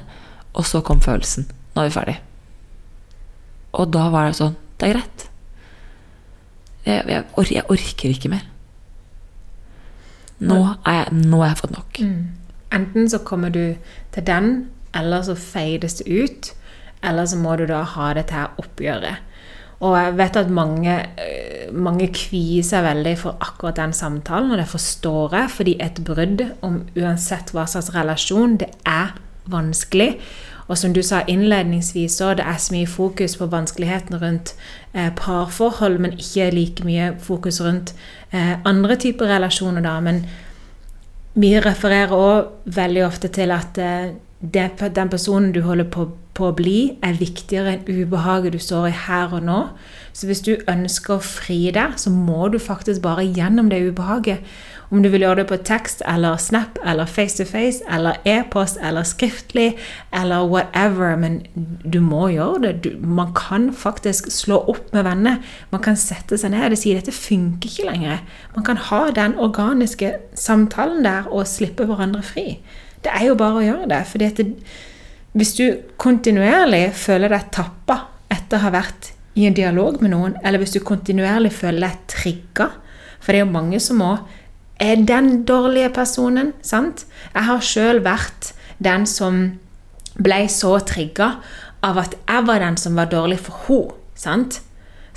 og 0.55 0.67
så 0.67 0.81
kom 0.85 1.03
følelsen. 1.03 1.47
Nå 1.75 1.81
er 1.81 1.89
vi 1.89 1.95
ferdig. 1.95 2.17
Og 3.77 3.91
da 3.93 4.07
var 4.09 4.29
det 4.29 4.39
sånn 4.39 4.55
Det 4.79 4.87
er 4.87 4.95
greit. 4.95 5.25
Jeg, 6.85 7.03
jeg, 7.11 7.23
or, 7.37 7.49
jeg 7.51 7.67
orker 7.69 8.13
ikke 8.13 8.31
mer. 8.31 8.45
Nå 10.39 10.59
er 10.87 11.01
jeg, 11.01 11.17
nå 11.27 11.41
har 11.41 11.51
jeg 11.51 11.59
fått 11.59 11.75
nok. 11.75 11.99
Enten 12.79 13.09
så 13.11 13.19
kommer 13.27 13.51
du 13.51 13.75
til 14.15 14.25
den, 14.25 14.69
eller 14.95 15.25
så 15.27 15.35
feides 15.35 15.99
det 15.99 16.07
ut. 16.07 16.51
Eller 17.03 17.27
så 17.27 17.37
må 17.39 17.57
du 17.59 17.65
da 17.67 17.83
ha 17.83 18.13
dette 18.15 18.35
her 18.35 18.55
oppgjøret. 18.61 19.25
Og 19.79 19.95
jeg 19.95 20.15
vet 20.19 20.35
at 20.35 20.49
mange, 20.51 20.93
eh, 21.23 21.69
mange 21.71 22.09
kvier 22.11 22.63
seg 22.67 22.83
veldig 22.83 23.15
for 23.17 23.37
akkurat 23.39 23.77
den 23.77 23.93
samtalen, 23.95 24.51
og 24.51 24.57
det 24.59 24.67
forstår 24.67 25.35
jeg, 25.37 25.49
fordi 25.55 25.75
et 25.79 26.01
brudd, 26.03 26.43
om 26.61 26.81
uansett 26.99 27.53
hva 27.55 27.63
slags 27.67 27.93
relasjon, 27.95 28.57
det 28.59 28.73
er 28.85 29.15
vanskelig. 29.47 30.17
Og 30.69 30.77
som 30.77 30.93
du 30.93 31.01
sa 31.03 31.23
innledningsvis, 31.27 32.19
så 32.19 32.35
det 32.37 32.45
er 32.45 32.57
så 32.61 32.73
mye 32.75 32.87
fokus 32.87 33.35
på 33.39 33.47
vanskeligheten 33.49 34.21
rundt 34.21 34.53
eh, 34.93 35.09
parforhold, 35.17 35.97
men 35.97 36.13
ikke 36.13 36.51
like 36.53 36.85
mye 36.85 37.15
fokus 37.19 37.57
rundt 37.65 37.95
eh, 38.31 38.53
andre 38.65 38.95
typer 38.95 39.33
relasjoner, 39.33 39.81
da. 39.81 39.97
Men 39.99 40.23
vi 41.33 41.55
refererer 41.59 42.13
òg 42.13 42.73
veldig 42.75 43.05
ofte 43.05 43.31
til 43.33 43.51
at 43.55 43.81
eh, 43.81 44.11
det, 44.39 44.69
den 44.95 45.09
personen 45.09 45.51
du 45.51 45.61
holder 45.65 45.89
på, 45.89 46.05
på 46.37 46.51
å 46.51 46.55
bli, 46.55 46.79
er 47.03 47.17
viktigere 47.19 47.73
enn 47.73 47.89
ubehaget 47.89 48.53
du 48.53 48.61
står 48.61 48.91
i 48.91 48.97
her 49.07 49.33
og 49.35 49.43
nå. 49.49 49.59
Så 50.13 50.29
hvis 50.29 50.43
du 50.45 50.53
ønsker 50.69 51.17
å 51.17 51.23
fri 51.23 51.63
deg, 51.75 51.97
så 51.97 52.13
må 52.13 52.47
du 52.53 52.59
faktisk 52.61 53.01
bare 53.03 53.25
gjennom 53.25 53.71
det 53.73 53.81
ubehaget. 53.89 54.45
Om 54.89 55.03
du 55.03 55.09
vil 55.13 55.21
gjøre 55.21 55.43
det 55.43 55.49
på 55.51 55.57
tekst 55.61 56.01
eller 56.09 56.39
Snap 56.41 56.79
eller 56.81 57.05
face 57.05 57.37
to 57.37 57.45
face 57.45 57.83
eller 57.93 58.17
e-post 58.25 58.79
eller 58.81 59.05
skriftlig 59.05 59.75
eller 60.13 60.47
whatever, 60.49 61.13
men 61.15 61.43
du 61.85 61.99
må 62.01 62.31
gjøre 62.33 62.61
det. 62.63 62.73
Du, 62.83 62.89
man 63.05 63.29
kan 63.37 63.69
faktisk 63.73 64.31
slå 64.33 64.57
opp 64.73 64.89
med 64.93 65.05
venner. 65.05 65.37
Man 65.69 65.83
kan 65.85 65.99
sette 65.99 66.39
seg 66.41 66.55
ned 66.55 66.73
og 66.73 66.81
si 66.81 66.95
dette 66.97 67.13
funker 67.13 67.69
ikke 67.69 67.85
lenger. 67.91 68.23
Man 68.55 68.65
kan 68.65 68.81
ha 68.89 69.03
den 69.13 69.37
organiske 69.37 70.15
samtalen 70.33 71.05
der 71.05 71.29
og 71.29 71.45
slippe 71.47 71.85
hverandre 71.85 72.25
fri. 72.25 72.47
Det 73.05 73.13
er 73.13 73.29
jo 73.29 73.37
bare 73.37 73.61
å 73.61 73.67
gjøre 73.67 73.91
det. 73.93 74.03
fordi 74.09 74.47
hvis 75.37 75.53
du 75.53 75.65
kontinuerlig 76.01 76.89
føler 76.97 77.29
deg 77.29 77.51
tappa 77.53 78.01
etter 78.33 78.57
å 78.57 78.65
ha 78.65 78.73
vært 78.73 79.11
i 79.37 79.45
en 79.45 79.53
dialog 79.53 80.01
med 80.01 80.11
noen, 80.15 80.35
eller 80.43 80.59
hvis 80.59 80.73
du 80.73 80.81
kontinuerlig 80.83 81.51
føler 81.53 81.85
deg 81.85 81.99
trigga. 82.09 82.71
For 83.19 83.31
det 83.31 83.41
er 83.41 83.45
jo 83.45 83.53
mange 83.53 83.79
som 83.83 84.01
òg 84.01 84.25
er 84.79 85.03
den 85.03 85.43
dårlige 85.45 85.91
personen, 85.93 86.53
sant? 86.61 87.05
Jeg 87.33 87.47
har 87.49 87.65
sjøl 87.65 88.03
vært 88.05 88.53
den 88.79 89.05
som 89.09 89.59
ble 90.19 90.45
så 90.51 90.77
trigga 90.87 91.35
av 91.85 91.99
at 91.99 92.15
jeg 92.15 92.47
var 92.47 92.63
den 92.63 92.79
som 92.79 92.97
var 92.99 93.11
dårlig 93.11 93.39
for 93.43 93.95
henne. 94.23 94.65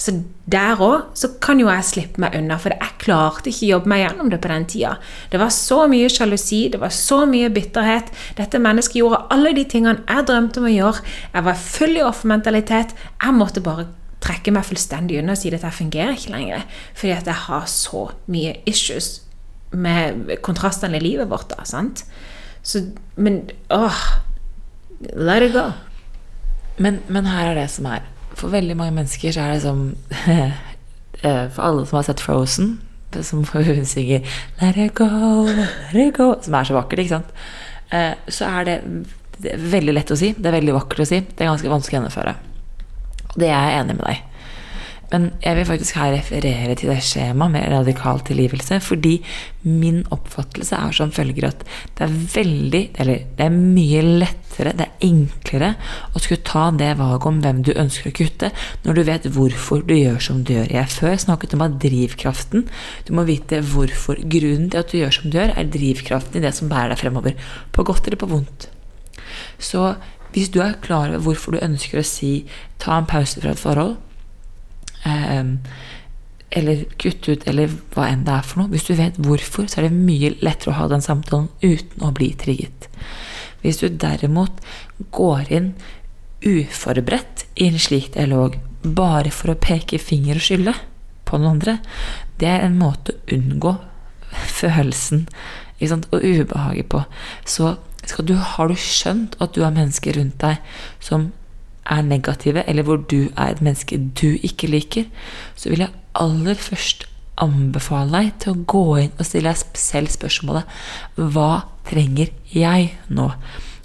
Så 0.02 0.14
der 0.50 0.80
òg 0.82 1.12
kan 1.44 1.60
jo 1.60 1.68
jeg 1.68 1.84
slippe 1.86 2.22
meg 2.22 2.34
unna, 2.34 2.56
for 2.58 2.74
jeg 2.74 2.98
klarte 2.98 3.50
ikke 3.52 3.66
å 3.68 3.70
jobbe 3.76 3.90
meg 3.92 4.00
gjennom 4.02 4.30
det 4.32 4.40
på 4.42 4.50
den 4.50 4.64
tida. 4.66 4.96
Det 5.30 5.38
var 5.38 5.52
så 5.54 5.84
mye 5.90 6.08
sjalusi, 6.10 6.64
det 6.72 6.80
var 6.82 6.90
så 6.96 7.20
mye 7.28 7.52
bitterhet. 7.54 8.10
Dette 8.38 8.58
mennesket 8.58 8.98
gjorde 8.98 9.20
alle 9.30 9.52
de 9.54 9.66
tingene 9.68 10.02
jeg 10.08 10.26
drømte 10.26 10.58
om 10.58 10.66
å 10.66 10.74
gjøre. 10.74 11.04
Jeg 11.36 11.46
var 11.46 11.66
full 11.68 11.94
i 12.00 12.06
offermentalitet. 12.06 12.96
Jeg 13.22 13.38
måtte 13.38 13.62
bare 13.62 13.86
trekke 14.22 14.54
meg 14.54 14.66
fullstendig 14.66 15.20
unna 15.20 15.36
og 15.36 15.42
si 15.42 15.52
at 15.54 15.66
jeg 15.68 15.78
fungerer 15.78 16.16
ikke 16.16 16.34
lenger. 16.34 16.66
Fordi 16.98 17.14
at 17.20 17.30
jeg 17.30 17.40
har 17.46 17.68
så 17.70 18.08
mye 18.32 18.56
issues 18.66 19.20
med 19.72 20.36
kontrastene 20.44 20.98
i 20.98 21.04
livet 21.04 21.30
vårt. 21.30 21.48
da, 21.50 21.64
sant? 21.64 22.04
Så, 22.62 22.84
men 23.16 23.42
åh, 23.70 23.98
let 25.16 25.42
it 25.42 25.52
go. 25.52 25.70
Men, 26.78 27.00
men 27.08 27.26
her 27.26 27.52
er 27.52 27.58
det 27.58 27.68
som 27.70 27.88
er. 27.90 28.04
For 28.38 28.52
veldig 28.52 28.76
mange 28.78 28.96
mennesker 28.96 29.34
så 29.34 29.44
er 29.44 29.54
det 29.54 29.62
som 29.64 29.82
eh, 30.32 31.46
For 31.52 31.60
alle 31.62 31.84
som 31.86 31.98
har 31.98 32.06
sett 32.08 32.22
Frozen, 32.22 32.78
som 33.20 33.44
hun 33.44 33.84
synger 33.86 34.24
'Let 34.60 34.76
it 34.76 34.94
go, 34.94 35.44
let 35.44 35.94
it 35.94 36.14
go', 36.16 36.40
som 36.42 36.54
er 36.54 36.64
så 36.64 36.74
vakkert, 36.74 36.98
ikke 36.98 37.18
sant, 37.18 37.34
eh, 37.92 38.14
så 38.28 38.44
er 38.44 38.64
det, 38.64 38.80
det 39.42 39.52
er 39.52 39.58
veldig 39.58 39.94
lett 39.94 40.10
å 40.10 40.16
si. 40.16 40.32
Det 40.32 40.46
er 40.46 40.58
veldig 40.60 40.74
vakkert 40.74 41.04
å 41.04 41.08
si. 41.08 41.20
Det 41.20 41.44
er 41.44 41.50
ganske 41.52 41.68
vanskelig 41.68 41.98
å 41.98 42.00
gjennomføre. 42.00 42.34
Det 43.36 43.48
er 43.48 43.68
jeg 43.68 43.80
enig 43.80 43.96
med 43.96 44.06
deg. 44.06 44.31
Men 45.12 45.28
jeg 45.42 45.58
vil 45.58 45.66
faktisk 45.68 45.96
her 46.00 46.14
referere 46.14 46.74
til 46.78 46.88
det 46.88 47.02
skjemaet 47.04 47.52
med 47.52 47.68
radikal 47.68 48.22
tilgivelse, 48.24 48.78
fordi 48.80 49.18
min 49.68 50.00
oppfattelse 50.14 50.78
er 50.78 50.94
som 50.96 51.12
følger 51.12 51.50
at 51.50 51.64
det 51.98 52.06
er 52.06 52.14
veldig, 52.34 52.80
eller 53.02 53.26
det 53.36 53.44
er 53.44 53.52
mye 53.52 54.02
lettere, 54.22 54.72
det 54.78 54.86
er 54.86 55.04
enklere 55.06 55.68
å 56.16 56.22
skulle 56.22 56.46
ta 56.48 56.64
det 56.76 56.94
valget 56.98 57.28
om 57.28 57.40
hvem 57.44 57.60
du 57.66 57.72
ønsker 57.76 58.08
å 58.08 58.14
kutte, 58.16 58.50
når 58.86 58.96
du 58.96 59.02
vet 59.08 59.28
hvorfor 59.36 59.84
du 59.88 59.94
gjør 59.98 60.16
som 60.24 60.40
du 60.42 60.54
gjør. 60.56 60.72
Jeg 60.72 60.94
før 60.94 61.18
snakket 61.20 61.56
om 61.56 61.66
at 61.66 61.76
drivkraften 61.82 62.64
Du 63.06 63.12
må 63.16 63.24
vite 63.28 63.60
hvorfor. 63.72 64.16
Grunnen 64.32 64.70
til 64.70 64.80
at 64.80 64.92
du 64.92 64.98
gjør 64.98 65.12
som 65.14 65.30
du 65.30 65.36
gjør, 65.36 65.52
er 65.56 65.68
drivkraften 65.68 66.40
i 66.40 66.44
det 66.44 66.54
som 66.56 66.70
bærer 66.72 66.94
deg 66.94 67.00
fremover. 67.02 67.36
På 67.72 67.84
godt 67.84 68.06
eller 68.08 68.20
på 68.20 68.30
vondt. 68.30 68.68
Så 69.58 69.94
hvis 70.32 70.48
du 70.52 70.62
er 70.64 70.78
klar 70.80 71.10
over 71.10 71.20
hvorfor 71.26 71.52
du 71.52 71.60
ønsker 71.60 72.00
å 72.00 72.06
si 72.06 72.46
ta 72.80 72.96
en 72.96 73.08
pause 73.08 73.42
fra 73.42 73.52
et 73.52 73.60
forhold, 73.60 73.98
eller 76.52 76.84
kutte 77.00 77.32
ut, 77.32 77.46
eller 77.48 77.72
hva 77.94 78.08
enn 78.10 78.26
det 78.26 78.34
er 78.34 78.46
for 78.46 78.62
noe. 78.62 78.72
Hvis 78.72 78.86
du 78.88 78.94
vet 78.98 79.18
hvorfor, 79.24 79.68
så 79.70 79.80
er 79.80 79.88
det 79.88 79.96
mye 79.96 80.34
lettere 80.44 80.74
å 80.74 80.78
ha 80.82 80.88
den 80.92 81.04
samtalen 81.04 81.48
uten 81.62 82.04
å 82.04 82.12
bli 82.14 82.32
trigget. 82.38 82.88
Hvis 83.62 83.80
du 83.80 83.88
derimot 83.88 84.60
går 85.14 85.52
inn 85.54 85.72
uforberedt 86.42 87.46
i 87.62 87.70
en 87.70 87.78
slik 87.80 88.12
dialog 88.16 88.58
bare 88.82 89.30
for 89.30 89.52
å 89.52 89.60
peke 89.62 90.00
finger 90.02 90.40
og 90.40 90.44
skylde 90.44 90.74
på 91.28 91.38
noen 91.38 91.54
andre, 91.56 91.78
det 92.42 92.50
er 92.50 92.66
en 92.66 92.78
måte 92.80 93.14
å 93.14 93.36
unngå 93.36 93.76
følelsen 94.58 95.26
og 95.82 96.18
ubehaget 96.22 96.88
på. 96.90 97.02
Så 97.46 97.74
du, 98.26 98.34
har 98.34 98.68
du 98.68 98.76
skjønt 98.78 99.36
at 99.42 99.54
du 99.54 99.62
har 99.64 99.74
mennesker 99.74 100.18
rundt 100.18 100.38
deg 100.42 100.60
som 101.02 101.30
er 101.90 102.02
negative, 102.06 102.62
eller 102.68 102.86
hvor 102.86 103.00
du 103.10 103.30
er 103.36 103.48
et 103.52 103.62
menneske 103.62 103.98
du 103.98 104.36
ikke 104.42 104.70
liker, 104.70 105.08
så 105.56 105.72
vil 105.72 105.84
jeg 105.84 105.94
aller 106.14 106.54
først 106.54 107.06
anbefale 107.42 108.12
deg 108.12 108.32
til 108.42 108.52
å 108.52 108.64
gå 108.68 108.84
inn 109.02 109.12
og 109.16 109.26
stille 109.26 109.50
deg 109.50 109.78
selv 109.80 110.12
spørsmålet 110.12 110.68
Hva 111.16 111.64
trenger 111.88 112.30
jeg 112.52 112.92
nå? 113.08 113.30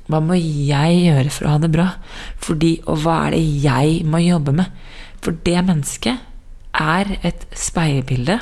Hva 0.08 0.20
må 0.24 0.38
jeg 0.40 1.00
gjøre 1.08 1.32
for 1.34 1.48
å 1.48 1.54
ha 1.56 1.62
det 1.64 1.72
bra? 1.74 1.88
Fordi, 2.44 2.78
Og 2.86 3.04
hva 3.04 3.28
er 3.28 3.36
det 3.36 3.46
jeg 3.64 4.04
må 4.08 4.22
jobbe 4.24 4.54
med? 4.56 4.72
For 5.24 5.36
det 5.48 5.64
mennesket 5.68 6.20
er 6.78 7.18
et 7.26 7.48
speilbilde 7.58 8.38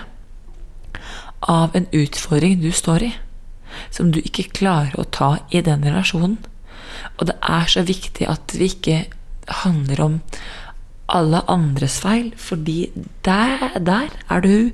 av 1.46 1.76
en 1.78 1.88
utfordring 1.94 2.60
du 2.62 2.72
står 2.74 3.08
i, 3.08 3.14
som 3.94 4.12
du 4.12 4.20
ikke 4.22 4.50
klarer 4.60 4.98
å 5.00 5.08
ta 5.08 5.36
i 5.52 5.62
den 5.66 5.86
relasjonen. 5.86 6.38
Og 7.18 7.30
det 7.30 7.38
er 7.42 7.70
så 7.72 7.86
viktig 7.86 8.28
at 8.30 8.56
vi 8.58 8.70
ikke 8.72 9.06
handler 9.64 10.02
om 10.02 10.20
alle 11.06 11.42
andres 11.52 12.00
feil, 12.02 12.32
fordi 12.38 12.90
der, 13.26 13.78
der 13.78 14.10
er 14.30 14.42
du 14.42 14.72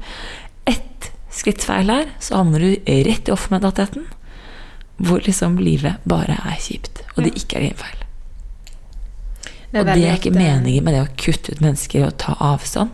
ett 0.69 1.11
skritt 1.31 1.63
feil 1.63 1.91
her, 1.91 2.11
så 2.23 2.39
havner 2.39 2.63
du 2.63 2.69
rett 3.07 3.27
i 3.27 3.33
offermentaliteten, 3.33 4.05
hvor 5.01 5.23
liksom 5.25 5.57
livet 5.59 5.99
bare 6.07 6.37
er 6.37 6.61
kjipt, 6.61 7.03
og 7.15 7.25
det 7.25 7.35
ikke 7.39 7.59
er 7.59 7.67
din 7.67 7.81
feil. 7.81 7.99
Det 9.71 9.79
og 9.79 9.87
det 9.87 10.01
er 10.03 10.17
ikke 10.19 10.35
meningen 10.35 10.83
med 10.83 10.97
det 10.97 11.03
å 11.05 11.13
kutte 11.19 11.53
ut 11.53 11.61
mennesker 11.63 12.09
og 12.09 12.17
ta 12.19 12.35
avstand. 12.43 12.91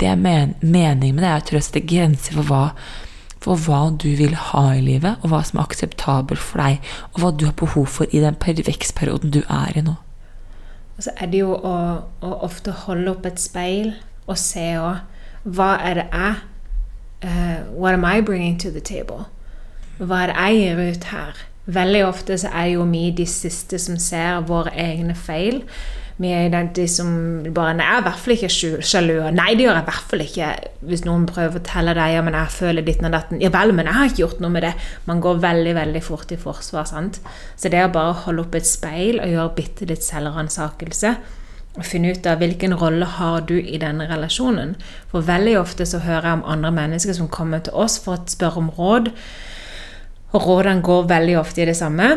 Det 0.00 0.08
er 0.08 0.16
men 0.20 0.54
meningen 0.62 1.16
med 1.16 1.24
det 1.24 1.32
er 1.32 1.42
å 1.42 1.48
trøste 1.50 1.82
grenser 1.84 2.38
for 2.38 2.48
hva, 2.48 2.62
for 3.44 3.60
hva 3.60 3.82
du 3.92 4.08
vil 4.16 4.32
ha 4.50 4.64
i 4.72 4.82
livet, 4.84 5.20
og 5.20 5.32
hva 5.32 5.42
som 5.44 5.60
er 5.60 5.68
akseptabelt 5.68 6.40
for 6.40 6.64
deg, 6.64 6.90
og 7.12 7.20
hva 7.22 7.32
du 7.36 7.46
har 7.48 7.56
behov 7.60 7.88
for 7.98 8.16
i 8.16 8.24
den 8.24 8.36
vekstperioden 8.40 9.32
du 9.36 9.42
er 9.44 9.76
i 9.76 9.84
nå. 9.84 9.98
Og 10.96 11.04
så 11.04 11.12
er 11.16 11.30
det 11.32 11.40
jo 11.42 11.52
å, 11.54 11.76
å 12.24 12.34
ofte 12.46 12.72
holde 12.86 13.12
opp 13.12 13.26
et 13.28 13.40
speil 13.40 13.92
og 14.26 14.38
se 14.40 14.64
òg 14.80 15.02
Hva 15.56 15.76
er 15.78 16.00
det 16.00 16.06
jeg 16.10 16.38
uh, 17.22 17.58
What 17.76 17.94
am 17.94 18.06
I 18.08 18.20
bringing 18.20 18.56
to 18.58 18.70
the 18.70 18.80
table? 18.80 19.28
Hva 19.98 20.24
er 20.24 20.32
det 20.32 20.36
jeg 20.40 20.62
gir 20.62 20.80
ut 20.90 21.04
her? 21.12 21.44
Veldig 21.66 22.02
ofte 22.06 22.38
så 22.38 22.50
er 22.54 22.72
jo 22.76 22.86
vi 22.90 23.08
de 23.10 23.26
siste 23.26 23.78
som 23.82 23.98
ser 23.98 24.44
våre 24.46 24.70
egne 24.78 25.16
feil. 25.18 25.64
Vi 26.16 26.30
er 26.32 26.48
de 26.72 26.84
som 26.88 27.08
bare 27.52 27.74
Nei, 27.76 27.84
jeg 27.84 27.96
er 27.96 28.00
i 28.00 28.04
hvert 28.06 28.20
fall 28.22 28.34
ikke 28.36 28.80
sjalu. 28.88 29.16
Nei, 29.36 29.50
det 29.52 29.66
gjør 29.66 29.74
jeg 29.74 29.84
i 29.84 29.88
hvert 29.90 30.12
fall 30.12 30.22
ikke. 30.24 30.50
Hvis 30.88 31.02
noen 31.04 31.26
prøver 31.28 31.60
å 31.60 31.66
telle 31.66 31.92
deg 31.98 32.14
ja, 32.14 32.22
men 32.24 32.36
jeg 32.38 32.54
føler 32.54 32.86
ditt 32.86 33.02
og 33.04 33.12
datten. 33.12 33.42
Ja 33.42 33.50
vel, 33.52 33.74
men 33.76 33.90
jeg 33.90 33.98
har 33.98 34.08
ikke 34.08 34.22
gjort 34.22 34.40
noe 34.40 34.54
med 34.54 34.64
det. 34.64 34.72
Man 35.10 35.20
går 35.24 35.42
veldig 35.42 35.74
veldig 35.76 36.02
fort 36.06 36.32
i 36.32 36.38
forsvar. 36.40 36.86
sant? 36.88 37.20
Så 37.56 37.72
det 37.72 37.82
å 37.84 37.92
bare 37.92 38.14
holde 38.24 38.46
opp 38.46 38.56
et 38.56 38.68
speil 38.68 39.20
og 39.20 39.34
gjøre 39.34 39.56
bitte 39.58 39.90
litt 39.90 40.06
selvransakelse 40.06 41.16
og 41.76 41.84
finne 41.84 42.14
ut 42.16 42.24
av 42.24 42.40
hvilken 42.40 42.72
rolle 42.80 43.04
har 43.18 43.42
du 43.44 43.58
i 43.58 43.76
denne 43.76 44.06
relasjonen. 44.08 44.72
For 45.10 45.26
veldig 45.26 45.58
ofte 45.60 45.84
så 45.84 46.00
hører 46.00 46.30
jeg 46.30 46.38
om 46.38 46.46
andre 46.54 46.72
mennesker 46.72 47.18
som 47.18 47.28
kommer 47.28 47.60
til 47.60 47.76
oss 47.76 47.98
for 48.00 48.16
å 48.16 48.32
spørre 48.32 48.62
om 48.62 48.72
råd. 48.78 49.12
Og 50.36 50.44
rådene 50.44 50.84
går 50.84 51.06
veldig 51.08 51.38
ofte 51.40 51.64
i 51.64 51.68
det 51.70 51.78
samme 51.78 52.10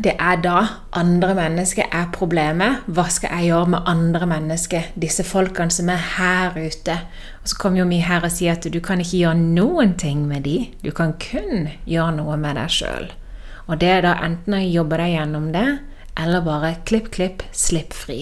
det 0.00 0.14
er 0.16 0.38
da 0.40 0.60
andre 0.96 1.34
mennesker 1.36 1.90
er 1.92 2.08
problemet. 2.14 2.86
Hva 2.88 3.04
skal 3.12 3.34
jeg 3.34 3.50
gjøre 3.50 3.72
med 3.74 3.88
andre 3.90 4.28
mennesker? 4.30 4.92
Disse 4.96 5.24
folkene 5.26 5.74
som 5.74 5.90
er 5.92 6.00
her 6.16 6.56
ute. 6.56 6.96
Og 7.42 7.50
så 7.50 7.58
kommer 7.60 7.82
jo 7.82 7.88
vi 7.90 8.00
her 8.04 8.24
og 8.24 8.32
sier 8.32 8.56
at 8.56 8.64
du 8.72 8.80
kan 8.80 9.02
ikke 9.02 9.18
gjøre 9.18 9.42
noen 9.42 9.96
ting 10.00 10.24
med 10.28 10.46
de. 10.48 10.70
Du 10.80 10.90
kan 10.96 11.12
kun 11.20 11.68
gjøre 11.84 12.16
noe 12.16 12.38
med 12.40 12.56
deg 12.56 12.72
sjøl. 12.72 13.10
Og 13.68 13.80
det 13.82 13.92
er 13.98 14.06
da 14.06 14.16
enten 14.24 14.56
å 14.56 14.62
jobbe 14.64 14.98
deg 15.02 15.14
gjennom 15.14 15.50
det, 15.54 15.66
eller 16.18 16.46
bare 16.46 16.74
klipp, 16.88 17.10
klipp, 17.14 17.44
slipp 17.52 17.94
fri. 17.94 18.20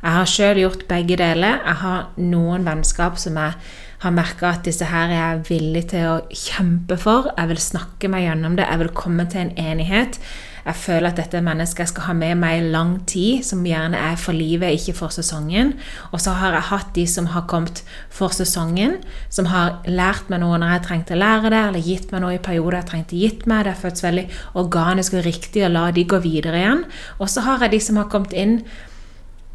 Jeg 0.00 0.16
har 0.16 0.30
sjøl 0.30 0.62
gjort 0.62 0.86
begge 0.88 1.18
deler. 1.20 1.58
Jeg 1.64 1.78
har 1.82 2.06
noen 2.16 2.64
vennskap 2.64 3.18
som 3.20 3.36
jeg 3.36 3.58
har 4.00 4.14
merka 4.16 4.54
at 4.54 4.64
disse 4.64 4.86
her 4.88 5.10
er 5.12 5.18
jeg 5.18 5.48
villig 5.50 5.82
til 5.92 6.06
å 6.08 6.20
kjempe 6.32 6.96
for. 7.00 7.28
Jeg 7.36 7.50
vil 7.50 7.60
snakke 7.60 8.08
meg 8.08 8.24
gjennom 8.24 8.54
det. 8.56 8.64
Jeg 8.64 8.80
vil 8.80 8.94
komme 8.96 9.26
til 9.28 9.42
en 9.42 9.52
enighet. 9.60 10.16
Jeg 10.64 10.76
føler 10.76 11.08
at 11.10 11.18
dette 11.20 11.36
er 11.36 11.44
mennesket 11.44 11.88
skal 11.88 12.06
ha 12.06 12.14
med 12.16 12.38
meg 12.40 12.58
i 12.58 12.70
lang 12.72 12.94
tid, 13.08 13.44
som 13.44 13.64
gjerne 13.64 14.00
er 14.00 14.16
for 14.20 14.36
livet, 14.36 14.76
ikke 14.76 14.96
for 14.98 15.12
sesongen. 15.12 15.74
Og 16.12 16.20
så 16.24 16.34
har 16.36 16.56
jeg 16.56 16.68
hatt 16.70 16.90
de 16.96 17.06
som 17.08 17.30
har 17.34 17.46
kommet 17.50 17.82
for 18.12 18.32
sesongen, 18.32 18.98
som 19.32 19.48
har 19.52 19.80
lært 19.88 20.32
meg 20.32 20.44
noe 20.44 20.60
når 20.60 20.76
jeg 20.76 20.84
trengte 20.88 21.16
å 21.16 21.20
lære 21.20 21.52
det, 21.52 21.62
eller 21.68 21.88
gitt 21.92 22.12
meg 22.12 22.24
noe 22.24 22.36
i 22.36 22.42
perioder 22.44 22.80
jeg 22.80 22.90
trengte 22.92 23.20
gitt 23.20 23.48
meg. 23.48 23.64
Det 23.64 23.74
har 23.74 23.82
føltes 23.84 24.06
veldig 24.06 24.28
organisk 24.64 25.16
og 25.16 25.26
riktig 25.28 25.64
å 25.66 25.72
la 25.72 25.88
de 25.96 26.06
gå 26.08 26.20
videre 26.24 26.60
igjen. 26.60 26.86
Og 27.20 27.32
så 27.32 27.44
har 27.44 27.64
jeg 27.64 27.76
de 27.76 27.84
som 27.88 28.00
har 28.00 28.08
kommet 28.12 28.36
inn 28.36 28.62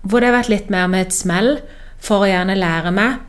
hvor 0.05 0.21
det 0.21 0.29
har 0.29 0.37
vært 0.43 0.53
litt 0.53 0.67
mer 0.73 0.89
med 0.91 1.07
et 1.07 1.15
smell, 1.17 1.55
for 1.97 2.21
å 2.21 2.29
gjerne 2.29 2.59
lære 2.59 2.91
meg 2.93 3.23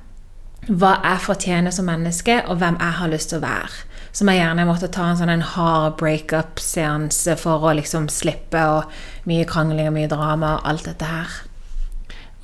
hva 0.66 0.96
jeg 1.02 1.22
fortjener 1.26 1.74
som 1.74 1.86
menneske, 1.86 2.40
og 2.46 2.58
hvem 2.62 2.78
jeg 2.80 2.98
har 3.00 3.12
lyst 3.12 3.30
til 3.32 3.40
å 3.40 3.46
være 3.46 3.86
som 4.16 4.30
jeg 4.32 4.40
gjerne 4.40 4.64
måtte 4.64 4.88
ta 4.88 5.10
en 5.10 5.18
sånn 5.18 5.28
en 5.28 5.44
hard 5.44 5.98
breakup-seanse 6.00 7.34
for 7.36 7.66
å 7.68 7.74
liksom 7.76 8.06
slippe, 8.08 8.62
og 8.64 9.28
mye 9.28 9.44
krangling 9.48 9.90
og 9.90 9.96
mye 9.98 10.08
drama 10.08 10.54
og 10.56 10.70
alt 10.70 10.86
dette 10.88 11.10
her. 11.10 11.34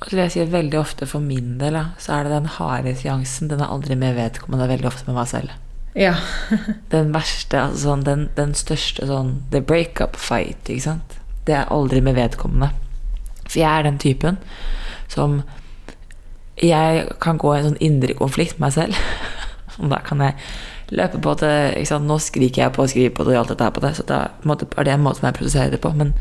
Og 0.03 0.13
jeg 0.19 0.33
sier 0.35 0.51
veldig 0.51 0.77
ofte 0.77 1.07
for 1.09 1.23
min 1.23 1.55
del, 1.61 1.79
så 1.97 2.17
er 2.17 2.27
det 2.27 2.35
den 2.35 2.51
harde 2.59 2.93
seansen. 2.99 3.49
Den 3.49 3.63
er 3.63 3.71
aldri 3.73 3.97
med 3.97 4.17
vedkommende, 4.19 4.69
veldig 4.69 4.89
ofte 4.91 5.07
med 5.07 5.17
meg 5.17 5.31
selv. 5.31 5.57
Ja. 5.97 6.13
den 6.93 7.09
verste, 7.15 7.63
altså 7.63 7.87
sånn, 7.87 8.05
den, 8.05 8.27
den, 8.37 8.53
største 8.57 9.09
sånn 9.09 9.39
The 9.53 9.63
breakup 9.63 10.19
fight, 10.19 10.69
ikke 10.69 10.89
sant. 10.91 11.17
Det 11.47 11.57
er 11.57 11.73
aldri 11.73 12.03
med 12.05 12.19
vedkommende. 12.19 12.69
For 13.47 13.63
jeg 13.63 13.69
er 13.71 13.87
den 13.89 13.97
typen 14.03 14.37
som 15.09 15.41
jeg 16.61 17.07
kan 17.23 17.39
gå 17.41 17.53
i 17.53 17.59
en 17.59 17.71
sånn 17.71 17.83
indre 17.83 18.15
konflikt 18.17 18.59
med 18.59 18.67
meg 18.67 18.75
selv. 18.77 18.97
Og 19.81 19.89
da 19.91 19.99
kan 20.05 20.21
jeg 20.21 20.37
løpe 20.93 21.21
på 21.23 21.33
at? 21.33 21.45
Nå 22.03 22.17
skriker 22.21 22.65
jeg 22.65 22.75
på 22.75 22.83
og 22.85 22.91
skriver 22.91 23.15
på 23.15 23.25
det 23.27 23.35
og 23.35 23.43
alt 23.43 23.53
dette 23.53 23.67
her 23.67 23.75
på 23.75 23.83
det. 23.83 23.93
Så 23.97 24.05
da 24.09 24.19
er 24.29 24.85
det 24.85 24.93
en 24.93 25.05
måte 25.05 25.21
som 25.21 25.29
jeg 25.29 25.39
produserer 25.39 25.73
det 25.73 25.81
på. 25.83 25.93
Men, 25.97 26.13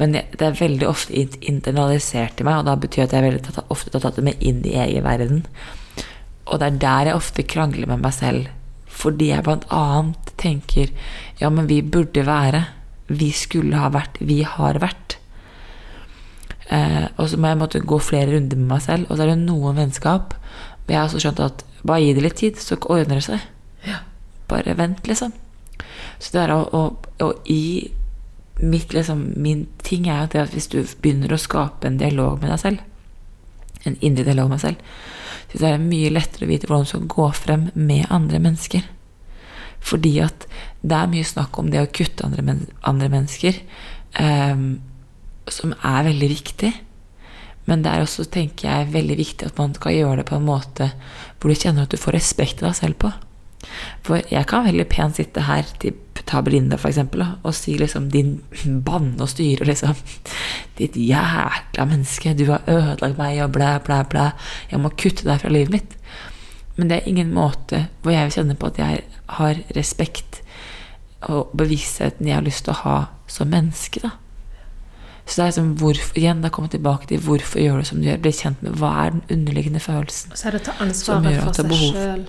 men 0.00 0.16
det 0.16 0.46
er 0.46 0.56
veldig 0.56 0.88
ofte 0.88 1.26
internalisert 1.40 2.40
i 2.40 2.46
meg, 2.46 2.62
og 2.62 2.70
da 2.70 2.78
betyr 2.80 3.04
at 3.04 3.16
jeg 3.16 3.26
veldig 3.26 3.44
tatt, 3.44 3.60
ofte 3.68 3.92
har 3.92 4.06
tatt 4.06 4.20
det 4.20 4.26
med 4.30 4.40
inn 4.40 4.62
i 4.64 4.78
egen 4.80 5.04
verden. 5.04 5.44
Og 6.48 6.58
det 6.60 6.70
er 6.70 6.80
der 6.86 7.10
jeg 7.10 7.20
ofte 7.20 7.46
krangler 7.46 7.90
med 7.90 8.02
meg 8.06 8.16
selv. 8.16 8.48
Fordi 9.00 9.30
jeg 9.30 9.44
blant 9.46 9.68
annet 9.72 10.32
tenker 10.40 10.90
ja, 11.40 11.48
men 11.48 11.68
vi 11.70 11.80
burde 11.82 12.24
være. 12.26 12.64
Vi 13.10 13.30
skulle 13.34 13.78
ha 13.80 13.90
vært. 13.92 14.18
Vi 14.20 14.42
har 14.46 14.80
vært. 14.82 15.09
Eh, 16.70 17.06
og 17.18 17.28
så 17.30 17.38
må 17.40 17.50
jeg 17.50 17.58
måtte 17.60 17.82
gå 17.82 17.98
flere 18.02 18.34
runder 18.34 18.58
med 18.58 18.70
meg 18.70 18.82
selv. 18.84 19.08
Og 19.08 19.16
så 19.16 19.24
er 19.24 19.32
det 19.32 19.40
noen 19.42 19.78
vennskap 19.78 20.34
hvor 20.34 20.94
jeg 20.94 20.98
har 20.98 21.08
også 21.08 21.22
skjønt 21.22 21.42
at 21.44 21.64
bare 21.86 22.02
gi 22.02 22.14
det 22.16 22.24
litt 22.24 22.38
tid, 22.40 22.58
så 22.60 22.78
ordner 22.90 23.20
det 23.20 23.26
seg. 23.26 23.46
Bare 24.50 24.74
vent, 24.78 25.06
liksom. 25.06 25.32
Så 26.18 26.34
det 26.34 26.42
er 26.42 26.52
å, 26.54 26.62
å, 26.74 26.82
å 27.24 27.28
i 27.48 27.90
mitt, 28.60 28.92
liksom, 28.92 29.22
Min 29.40 29.66
ting 29.86 30.08
er 30.08 30.24
at, 30.24 30.34
det 30.34 30.42
at 30.42 30.56
hvis 30.56 30.68
du 30.72 30.80
begynner 30.82 31.32
å 31.32 31.40
skape 31.40 31.88
en 31.88 32.00
dialog 32.00 32.42
med 32.42 32.52
deg 32.52 32.60
selv, 32.60 32.82
en 33.88 33.96
indre 34.04 34.26
dialog 34.26 34.50
med 34.50 34.58
deg 34.58 34.66
selv, 34.66 34.90
så 35.50 35.62
det 35.62 35.70
er 35.70 35.82
mye 35.82 36.10
lettere 36.12 36.46
å 36.46 36.50
vite 36.50 36.68
hvordan 36.68 36.84
du 36.84 36.90
skal 36.90 37.06
gå 37.10 37.28
frem 37.34 37.70
med 37.74 38.10
andre 38.12 38.38
mennesker. 38.42 38.84
Fordi 39.80 40.12
at 40.22 40.44
det 40.82 40.98
er 40.98 41.10
mye 41.10 41.26
snakk 41.26 41.58
om 41.58 41.70
det 41.72 41.80
å 41.82 41.90
kutte 41.90 42.26
andre, 42.26 42.44
men 42.44 42.66
andre 42.86 43.08
mennesker, 43.10 43.62
ehm, 44.20 44.68
som 45.54 45.74
er 45.76 46.06
veldig 46.08 46.30
viktig. 46.30 46.72
Men 47.68 47.84
det 47.84 47.92
er 47.92 48.04
også, 48.04 48.26
tenker 48.32 48.68
jeg, 48.68 48.92
veldig 48.94 49.16
viktig 49.20 49.50
at 49.50 49.58
man 49.60 49.74
skal 49.76 49.94
gjøre 49.94 50.20
det 50.20 50.28
på 50.30 50.38
en 50.40 50.46
måte 50.48 50.92
hvor 51.40 51.52
du 51.52 51.58
kjenner 51.58 51.86
at 51.86 51.92
du 51.92 52.00
får 52.00 52.16
respekt 52.16 52.62
av 52.62 52.70
deg 52.70 52.78
selv 52.80 53.00
på. 53.02 53.12
For 54.06 54.24
jeg 54.32 54.48
kan 54.48 54.64
veldig 54.64 54.86
pent 54.90 55.18
sitte 55.20 55.44
her 55.44 55.68
til 55.82 55.98
ta 56.30 56.40
Belinda 56.44 56.76
for 56.78 56.90
eksempel, 56.90 57.22
og 57.42 57.54
si 57.56 57.74
liksom 57.80 58.10
din 58.12 58.38
banne 58.86 59.18
og 59.22 59.30
styre 59.32 59.66
liksom 59.68 59.96
Ditt 60.78 60.96
jækla 60.96 61.86
menneske, 61.88 62.34
du 62.38 62.46
har 62.52 62.64
ødelagt 62.70 63.18
meg 63.18 63.40
og 63.44 63.52
blæ, 63.56 63.72
blæ, 63.84 64.02
blæ. 64.08 64.30
Jeg 64.70 64.80
må 64.80 64.92
kutte 64.96 65.26
deg 65.28 65.42
fra 65.42 65.52
livet 65.52 65.74
mitt. 65.74 65.96
Men 66.76 66.88
det 66.88 67.00
er 67.00 67.10
ingen 67.10 67.34
måte 67.36 67.86
hvor 68.00 68.14
jeg 68.14 68.28
vil 68.28 68.36
kjenne 68.38 68.56
på 68.56 68.70
at 68.70 68.80
jeg 68.80 69.02
har 69.40 69.60
respekt 69.76 70.40
og 71.28 71.52
bevisstheten 71.52 72.28
jeg 72.30 72.38
har 72.38 72.46
lyst 72.46 72.64
til 72.64 72.72
å 72.72 72.80
ha 72.84 72.96
som 73.28 73.50
menneske, 73.52 74.00
da. 74.00 74.14
Så 75.30 75.38
det 75.38 75.42
er 75.44 75.50
liksom 75.52 75.74
hvorfor, 75.78 76.16
igjen, 76.18 76.40
da 76.42 76.48
kommer 76.50 76.66
jeg 76.66 76.80
tilbake 76.80 77.06
til 77.06 77.20
hvorfor 77.22 77.60
gjør 77.62 77.76
du 77.78 77.86
som 77.86 77.98
du 78.00 78.08
gjør. 78.08 78.16
Bli 78.24 78.32
kjent 78.34 78.62
med 78.66 78.78
hva 78.80 78.88
er 79.04 79.12
den 79.14 79.20
underliggende 79.30 79.82
følelsen. 79.82 80.32
Så 80.34 80.48
er 80.48 80.56
det 80.56 80.62
å 80.64 80.64
ta 80.66 80.72
Som 80.74 80.88
ansvaret 80.88 81.44
for 81.44 81.58
seg 81.60 81.74
sjøl. 81.84 82.24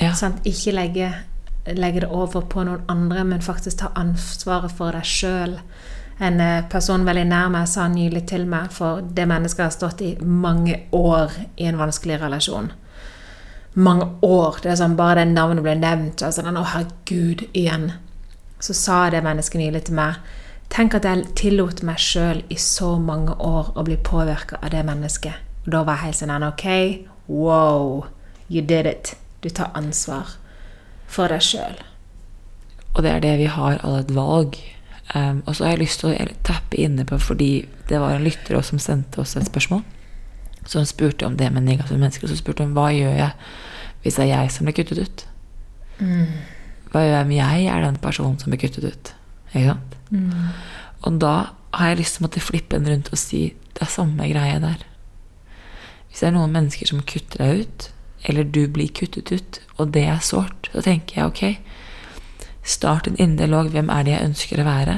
Ja. 0.00 0.14
Sånn, 0.16 0.38
Ikke 0.48 0.72
legge, 0.72 1.10
legge 1.76 2.06
det 2.06 2.08
over 2.08 2.46
på 2.48 2.64
noen 2.64 2.88
andre, 2.88 3.24
men 3.28 3.44
faktisk 3.44 3.82
ta 3.82 3.90
ansvaret 4.00 4.72
for 4.78 4.96
deg 4.96 5.04
sjøl. 5.04 5.58
En 6.16 6.40
eh, 6.40 6.64
person 6.72 7.04
veldig 7.04 7.26
nær 7.28 7.52
meg 7.52 7.68
sa 7.68 7.84
nylig 7.92 8.24
til 8.32 8.48
meg, 8.48 8.72
for 8.72 9.04
det 9.04 9.28
mennesket 9.28 9.66
har 9.66 9.76
stått 9.76 10.00
i 10.00 10.14
mange 10.24 10.78
år 10.96 11.36
i 11.60 11.68
en 11.68 11.76
vanskelig 11.76 12.16
relasjon. 12.22 12.72
Mange 13.76 14.08
år. 14.24 14.56
Det 14.64 14.72
er 14.72 14.80
sånn, 14.80 14.96
Bare 14.96 15.20
det 15.20 15.34
navnet 15.34 15.60
ble 15.68 15.76
nevnt, 15.76 16.24
Og 16.24 16.32
sånn, 16.32 16.56
å 16.56 16.64
herregud, 16.72 17.44
igjen. 17.52 17.90
Så 18.56 18.72
sa 18.72 19.10
det 19.12 19.20
mennesket 19.20 19.60
nylig 19.60 19.84
til 19.90 20.00
meg 20.00 20.16
Tenk 20.72 20.94
at 20.98 21.06
jeg 21.08 21.26
tillot 21.38 21.82
meg 21.86 22.00
sjøl 22.02 22.42
i 22.52 22.58
så 22.60 22.96
mange 23.00 23.34
år 23.40 23.72
å 23.76 23.84
bli 23.86 23.96
påvirka 23.96 24.58
av 24.60 24.72
det 24.74 24.82
mennesket. 24.86 25.44
Og 25.64 25.72
da 25.74 25.82
var 25.86 25.98
jeg 25.98 26.10
helt 26.10 26.20
sånn 26.20 26.46
Ok, 26.46 26.66
wow, 27.26 28.06
you 28.48 28.62
did 28.62 28.86
it. 28.86 29.14
Du 29.42 29.48
tar 29.50 29.72
ansvar 29.74 30.36
for 31.06 31.30
deg 31.32 31.42
sjøl. 31.44 31.78
Og 32.94 33.04
det 33.04 33.12
er 33.12 33.22
det 33.24 33.36
vi 33.42 33.50
har 33.50 33.80
alle 33.84 34.02
et 34.04 34.14
valg. 34.16 34.58
Um, 35.14 35.42
og 35.46 35.54
så 35.54 35.64
har 35.64 35.76
jeg 35.76 35.84
lyst 35.84 36.02
til 36.02 36.10
å 36.10 36.28
tappe 36.46 36.78
inne 36.82 37.04
på, 37.06 37.18
fordi 37.22 37.50
det 37.88 38.00
var 38.02 38.16
en 38.16 38.24
lytter 38.26 38.58
som 38.66 38.80
sendte 38.82 39.20
oss 39.22 39.36
et 39.38 39.46
spørsmål. 39.46 39.84
Som 40.66 40.86
spurte 40.88 41.28
om 41.28 41.36
det 41.38 41.52
med 41.54 41.66
negative 41.68 41.98
mennesker. 42.00 42.26
Og 42.26 42.32
så 42.32 42.40
spurte 42.40 42.66
hun 42.66 42.74
hva 42.76 42.90
gjør 42.94 43.14
jeg 43.14 43.32
hvis 44.02 44.18
det 44.20 44.26
er 44.26 44.32
jeg 44.32 44.50
som 44.54 44.68
blir 44.68 44.76
kuttet 44.76 45.02
ut? 45.02 45.22
Hva 46.92 47.02
gjør 47.02 47.14
jeg 47.16 47.26
om 47.26 47.32
jeg 47.34 47.68
er 47.72 47.82
den 47.82 47.96
personen 48.02 48.38
som 48.38 48.52
blir 48.52 48.60
kuttet 48.62 48.84
ut? 48.86 49.12
Ikke 49.52 49.72
sant? 49.72 49.95
Og 51.06 51.20
da 51.22 51.34
har 51.76 51.90
jeg 51.90 52.00
lyst 52.00 52.16
til 52.16 52.24
å 52.24 52.26
måtte 52.26 52.44
flippe 52.44 52.78
den 52.78 52.88
rundt 52.88 53.10
og 53.12 53.20
si 53.20 53.48
det 53.76 53.84
er 53.84 53.92
samme 53.92 54.28
greie 54.30 54.60
der. 54.62 54.84
Hvis 56.08 56.22
det 56.22 56.30
er 56.30 56.36
noen 56.38 56.54
mennesker 56.54 56.88
som 56.88 57.02
kutter 57.04 57.42
deg 57.42 57.66
ut, 57.66 57.88
eller 58.24 58.46
du 58.48 58.62
blir 58.72 58.88
kuttet 58.88 59.32
ut, 59.32 59.60
og 59.76 59.92
det 59.92 60.06
er 60.08 60.22
sårt, 60.24 60.70
så 60.72 60.82
tenker 60.86 61.20
jeg 61.20 61.26
ok, 61.28 61.42
start 62.66 63.10
en 63.10 63.20
indre. 63.20 63.66
Hvem 63.74 63.92
er 63.92 64.06
det 64.06 64.14
jeg 64.14 64.30
ønsker 64.30 64.62
å 64.62 64.68
være? 64.70 64.96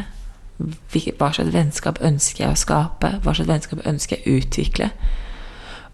Hva 0.58 1.32
slags 1.34 1.52
vennskap 1.54 1.98
ønsker 2.02 2.44
jeg 2.44 2.54
å 2.54 2.62
skape? 2.62 3.10
Hva 3.24 3.34
slags 3.34 3.50
vennskap 3.50 3.82
ønsker 3.86 4.16
jeg 4.16 4.24
å 4.24 4.38
utvikle? 4.38 4.90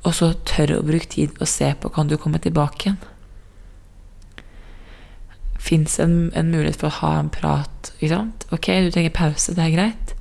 Og 0.05 0.13
så 0.19 0.35
tør 0.45 0.77
å 0.77 0.85
bruke 0.85 1.09
tid 1.09 1.33
og 1.41 1.49
se 1.49 1.73
på 1.81 1.91
kan 1.93 2.11
du 2.11 2.19
komme 2.21 2.41
tilbake 2.45 2.91
igjen. 2.91 3.01
Fins 5.65 5.97
en, 6.03 6.29
en 6.37 6.51
mulighet 6.53 6.77
for 6.83 6.91
å 6.91 6.99
ha 7.01 7.15
en 7.23 7.31
prat? 7.33 7.93
Ikke 7.97 8.13
sant? 8.13 8.47
Ok, 8.53 8.69
du 8.85 8.91
trenger 8.93 9.15
pause, 9.17 9.55
det 9.57 9.65
er 9.65 9.73
greit. 9.73 10.15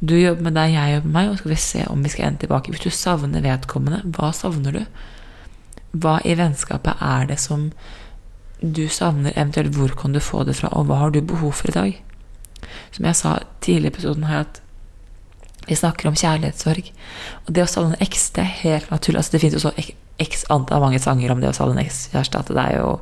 Du 0.00 0.14
jobber 0.14 0.46
med 0.46 0.54
deg, 0.54 0.72
jeg 0.76 0.94
jobber 0.94 1.10
med 1.10 1.16
meg, 1.16 1.28
og 1.28 1.34
så 1.34 1.42
skal 1.42 1.52
vi 1.52 1.62
se 1.62 1.86
om 1.90 2.04
vi 2.06 2.12
skal 2.12 2.28
ende 2.28 2.44
tilbake. 2.44 2.72
Hvis 2.72 2.84
du 2.86 2.94
savner 2.94 3.44
vedkommende, 3.44 4.02
hva 4.16 4.30
savner 4.36 4.78
du? 4.78 4.84
Hva 5.98 6.18
i 6.24 6.36
vennskapet 6.38 7.02
er 7.04 7.26
det 7.32 7.40
som 7.42 7.68
du 8.62 8.86
savner, 8.90 9.34
eventuelt 9.34 9.74
hvor 9.76 9.92
kan 9.98 10.14
du 10.14 10.22
få 10.22 10.44
det 10.46 10.56
fra, 10.58 10.70
og 10.74 10.88
hva 10.88 11.02
har 11.02 11.12
du 11.14 11.20
behov 11.20 11.52
for 11.58 11.70
i 11.70 11.76
dag? 11.76 11.98
Som 12.94 13.06
jeg 13.08 13.18
sa 13.18 13.34
tidligere 13.64 13.92
i 13.92 13.94
episoden 13.96 14.28
her, 14.30 14.46
at 14.46 14.62
vi 15.68 15.76
snakker 15.76 16.08
om 16.08 16.16
kjærlighetssorg. 16.16 16.92
Og 17.46 17.52
det 17.54 17.64
å 17.64 17.70
savne 17.70 17.98
en 17.98 18.06
eks, 18.06 18.30
det 18.36 18.44
er 18.44 18.56
helt 18.62 18.92
naturlig. 18.94 19.20
Altså, 19.20 19.34
det 19.34 19.42
finnes 19.42 19.58
jo 19.58 19.66
så 19.66 19.74
x 20.22 20.46
antall 20.50 20.82
mange 20.82 21.02
sanger 21.02 21.34
om 21.34 21.42
det 21.42 21.50
å 21.50 21.56
savne 21.56 21.76
en 21.76 21.84
ekskjæreste, 21.84 22.40
at 22.40 22.54
det 22.54 22.64
er 22.64 22.78
jo 22.80 22.94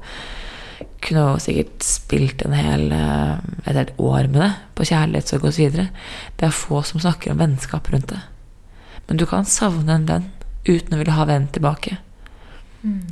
kunne 1.02 1.24
jo 1.24 1.42
sikkert 1.42 1.84
spilt 1.84 2.42
en 2.46 2.56
hel, 2.56 2.88
eh, 2.92 3.36
et 3.66 3.76
helt 3.76 3.98
år 3.98 4.28
med 4.30 4.40
det, 4.42 4.52
på 4.74 4.86
kjærlighetssorg 4.88 5.44
osv. 5.44 5.76
Det 6.36 6.46
er 6.46 6.54
få 6.54 6.82
som 6.82 7.00
snakker 7.00 7.32
om 7.32 7.42
vennskap 7.42 7.90
rundt 7.92 8.08
det. 8.14 8.22
Men 9.08 9.16
du 9.16 9.26
kan 9.26 9.44
savne 9.44 9.92
en 9.92 10.08
venn 10.08 10.30
uten 10.66 10.94
å 10.94 10.98
ville 10.98 11.14
ha 11.14 11.24
vennen 11.24 11.52
tilbake. 11.54 11.98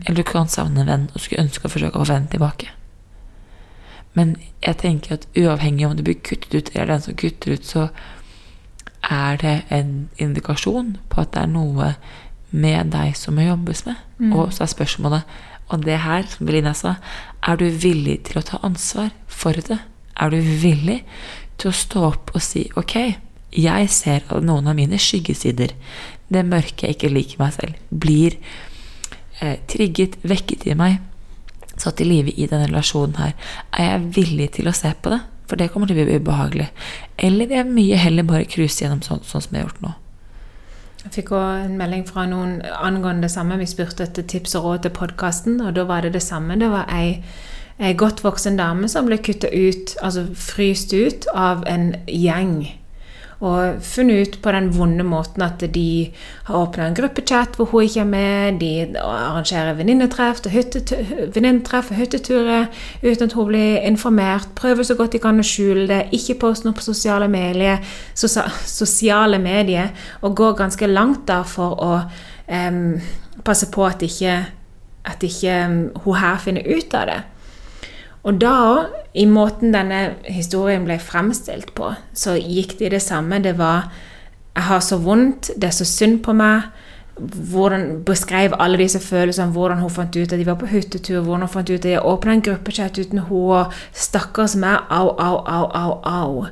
Eller 0.07 0.17
du 0.17 0.23
kan 0.27 0.49
savne 0.49 0.83
en 0.83 0.91
venn 0.91 1.07
og 1.15 1.21
skulle 1.21 1.43
ønske 1.43 1.67
å 1.67 1.73
forsøke 1.73 1.99
å 1.99 2.05
få 2.05 2.13
vennen 2.13 2.31
tilbake. 2.31 2.71
Men 4.15 4.37
jeg 4.63 4.79
tenker 4.83 5.17
at 5.17 5.27
uavhengig 5.35 5.87
om 5.87 5.97
du 5.97 6.05
blir 6.07 6.21
kuttet 6.23 6.55
ut, 6.55 6.71
eller 6.75 6.93
den 6.93 7.03
som 7.03 7.17
kutter 7.19 7.57
ut, 7.57 7.67
så 7.67 7.89
er 9.11 9.37
det 9.43 9.57
en 9.75 10.09
indikasjon 10.23 10.97
på 11.11 11.21
at 11.21 11.35
det 11.35 11.43
er 11.43 11.51
noe 11.51 11.95
med 12.55 12.93
deg 12.95 13.17
som 13.19 13.35
må 13.35 13.49
jobbes 13.49 13.85
med. 13.89 13.99
Og 14.33 14.53
så 14.55 14.65
er 14.65 14.71
spørsmålet, 14.71 15.23
og 15.73 15.85
det 15.87 16.01
her, 16.05 16.27
som 16.29 16.47
Belinda 16.47 16.75
sa, 16.77 16.97
er 17.45 17.59
du 17.61 17.67
villig 17.69 18.21
til 18.29 18.41
å 18.41 18.47
ta 18.47 18.61
ansvar 18.67 19.13
for 19.31 19.57
det? 19.57 19.81
Er 20.21 20.31
du 20.31 20.39
villig 20.39 21.01
til 21.61 21.71
å 21.71 21.77
stå 21.77 22.05
opp 22.11 22.35
og 22.35 22.45
si 22.45 22.67
ok, 22.79 22.97
jeg 23.55 23.91
ser 23.93 24.27
at 24.29 24.45
noen 24.45 24.69
av 24.71 24.77
mine 24.79 24.99
skyggesider, 25.01 25.75
det 26.29 26.45
mørke 26.49 26.89
jeg 26.89 26.97
ikke 26.97 27.13
liker 27.13 27.43
meg 27.43 27.57
selv, 27.57 27.81
blir 27.91 28.37
eh, 29.41 29.61
trigget, 29.71 30.19
vekket 30.27 30.67
i 30.71 30.79
meg, 30.79 30.99
satt 31.81 32.03
i 32.03 32.09
live 32.09 32.35
i 32.35 32.49
denne 32.51 32.69
relasjonen 32.69 33.19
her. 33.19 33.35
Er 33.73 33.95
jeg 33.95 34.11
villig 34.19 34.51
til 34.59 34.71
å 34.71 34.77
se 34.77 34.93
på 34.95 35.15
det? 35.15 35.23
For 35.49 35.61
det 35.61 35.71
kommer 35.73 35.91
til 35.91 35.99
å 36.01 36.07
bli 36.07 36.21
ubehagelig. 36.23 36.71
Eller 37.21 37.51
vil 37.51 37.61
jeg 37.61 37.73
mye 37.75 38.01
heller 38.01 38.27
bare 38.27 38.49
cruise 38.49 38.81
gjennom 38.81 39.03
sånn, 39.05 39.23
sånn 39.27 39.45
som 39.45 39.55
jeg 39.55 39.65
har 39.65 39.69
gjort 39.69 39.83
nå? 39.85 39.93
Jeg 41.05 41.13
fikk 41.19 41.35
òg 41.37 41.67
en 41.67 41.75
melding 41.77 42.07
fra 42.09 42.25
noen 42.29 42.63
angående 42.65 43.27
det 43.27 43.35
samme. 43.35 43.59
Vi 43.61 43.69
spurte 43.69 44.07
etter 44.07 44.25
tips 44.25 44.55
og 44.57 44.65
råd 44.65 44.87
til 44.87 44.95
podkasten, 44.97 45.61
og 45.61 45.75
da 45.77 45.85
var 45.89 46.01
det 46.01 46.15
det 46.15 46.23
samme. 46.25 46.57
Det 46.61 46.71
var 46.73 46.89
ei, 46.93 47.19
ei 47.79 47.93
godt 47.93 48.25
voksen 48.25 48.57
dame 48.57 48.89
som 48.89 49.11
ble 49.11 49.19
kutta 49.21 49.51
ut, 49.53 49.97
altså 50.01 50.25
fryst 50.33 50.97
ut, 50.97 51.29
av 51.35 51.67
en 51.69 51.93
gjeng. 52.09 52.63
Og 53.45 53.83
funnet 53.85 54.29
ut 54.29 54.37
på 54.43 54.53
den 54.55 54.71
vonde 54.73 55.05
måten 55.05 55.43
at 55.45 55.61
de 55.75 56.11
har 56.47 56.57
åpna 56.57 56.87
en 56.89 56.97
gruppechat 56.97 57.59
hvor 57.59 57.69
hun 57.69 57.85
ikke 57.85 58.01
er 58.01 58.09
med. 58.09 58.61
De 58.61 58.71
arrangerer 59.03 59.77
venninnetreff 59.77 60.41
og 60.47 60.55
hyttetu- 60.55 61.99
hytteturer 61.99 62.71
uten 63.03 63.27
at 63.29 63.37
hun 63.37 63.51
blir 63.51 63.85
informert. 63.85 64.49
Prøver 64.57 64.83
så 64.83 64.97
godt 64.97 65.13
de 65.13 65.21
kan 65.21 65.41
å 65.41 65.45
skjule 65.45 65.85
det. 65.91 66.01
Ikke 66.17 66.39
poste 66.41 66.69
noe 66.69 66.79
på 66.79 66.87
sosiale 66.87 67.29
medier, 67.29 67.85
sosiale 68.15 69.39
medier 69.39 69.93
og 70.23 70.37
går 70.37 70.57
ganske 70.63 70.89
langt 70.89 71.27
da 71.29 71.43
for 71.45 71.77
å 71.85 71.93
um, 72.49 72.97
passe 73.45 73.69
på 73.71 73.85
at 73.85 74.03
ikke, 74.03 74.41
at 75.05 75.23
ikke 75.23 75.61
um, 75.69 75.79
hun 76.05 76.21
her 76.23 76.41
finner 76.41 76.65
ut 76.65 76.97
av 76.97 77.09
det. 77.13 77.21
Og 78.25 78.41
da 78.41 78.57
i 79.15 79.27
måten 79.29 79.75
denne 79.75 80.15
historien 80.33 80.87
ble 80.87 80.97
fremstilt 81.03 81.75
på, 81.77 81.93
så 82.17 82.39
gikk 82.41 82.79
det 82.79 82.89
i 82.89 82.95
det 82.97 83.03
samme. 83.03 83.43
Det 83.43 83.59
var 83.59 83.93
'Jeg 84.55 84.65
har 84.65 84.81
så 84.81 84.97
vondt. 84.97 85.51
Det 85.57 85.65
er 85.65 85.71
så 85.71 85.85
synd 85.85 86.23
på 86.23 86.33
meg. 86.33 86.63
hvordan 87.51 88.03
beskrev 88.07 88.53
alle 88.59 88.79
disse 88.79 88.99
følelsene, 88.99 89.53
hvordan 89.53 89.79
hun 89.79 89.91
fant 89.91 90.17
ut 90.17 90.33
at 90.33 90.39
de 90.39 90.47
var 90.47 90.55
på 90.55 90.67
hyttetur, 90.67 91.21
hvordan 91.21 91.41
hun 91.41 91.49
fant 91.49 91.71
ut 91.71 91.75
at 91.75 91.83
de 91.83 92.01
åpna 92.01 92.33
en 92.33 92.43
gruppechat 92.43 92.99
uten 92.99 93.19
henne, 93.19 93.33
og 93.33 93.73
stakkars 93.93 94.57
meg, 94.57 94.79
au, 94.91 95.09
au, 95.19 95.37
au, 95.47 95.71
au, 95.75 96.01
au. 96.05 96.47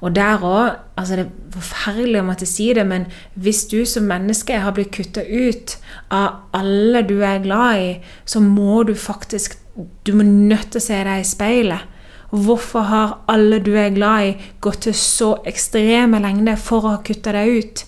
Og 0.00 0.16
der 0.16 0.38
òg 0.42 0.76
altså 0.96 1.16
Det 1.16 1.26
er 1.26 1.60
forferdelig 1.60 2.20
å 2.20 2.24
måtte 2.24 2.46
si 2.46 2.72
det, 2.74 2.86
men 2.86 3.06
hvis 3.34 3.64
du 3.70 3.84
som 3.86 4.02
menneske 4.02 4.58
har 4.58 4.72
blitt 4.72 4.90
kutta 4.90 5.22
ut 5.22 5.78
av 6.10 6.28
alle 6.52 7.02
du 7.02 7.20
er 7.22 7.38
glad 7.38 7.78
i, 7.78 7.96
så 8.24 8.40
må 8.40 8.82
du 8.82 8.94
faktisk 8.94 9.54
Du 9.78 10.12
må 10.16 10.26
nødt 10.26 10.72
til 10.72 10.80
å 10.80 10.86
se 10.88 10.98
deg 11.06 11.22
i 11.22 11.28
speilet. 11.28 11.94
Hvorfor 12.28 12.84
har 12.90 13.12
alle 13.30 13.60
du 13.64 13.72
er 13.78 13.94
glad 13.94 14.26
i, 14.26 14.32
gått 14.60 14.82
til 14.84 14.96
så 14.96 15.30
ekstreme 15.48 16.20
lengder 16.20 16.58
for 16.60 16.84
å 16.84 16.96
ha 16.96 17.04
kutta 17.04 17.32
deg 17.32 17.62
ut? 17.62 17.84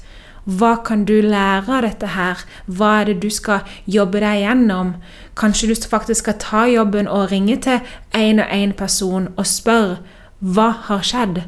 Hva 0.48 0.78
kan 0.84 1.04
du 1.04 1.18
lære 1.20 1.68
av 1.68 1.84
dette 1.84 2.14
her? 2.14 2.40
Hva 2.66 2.94
er 3.00 3.10
det 3.10 3.18
du 3.22 3.28
skal 3.30 3.66
jobbe 3.84 4.22
deg 4.22 4.40
gjennom? 4.46 4.94
Kanskje 5.36 5.68
du 5.68 5.74
faktisk 5.74 6.24
skal 6.24 6.38
ta 6.40 6.64
jobben 6.70 7.10
og 7.10 7.28
ringe 7.34 7.58
til 7.60 7.84
én 8.16 8.40
og 8.40 8.48
én 8.48 8.72
person 8.76 9.28
og 9.36 9.46
spørre 9.46 10.00
hva 10.40 10.70
har 10.88 11.04
skjedd? 11.04 11.42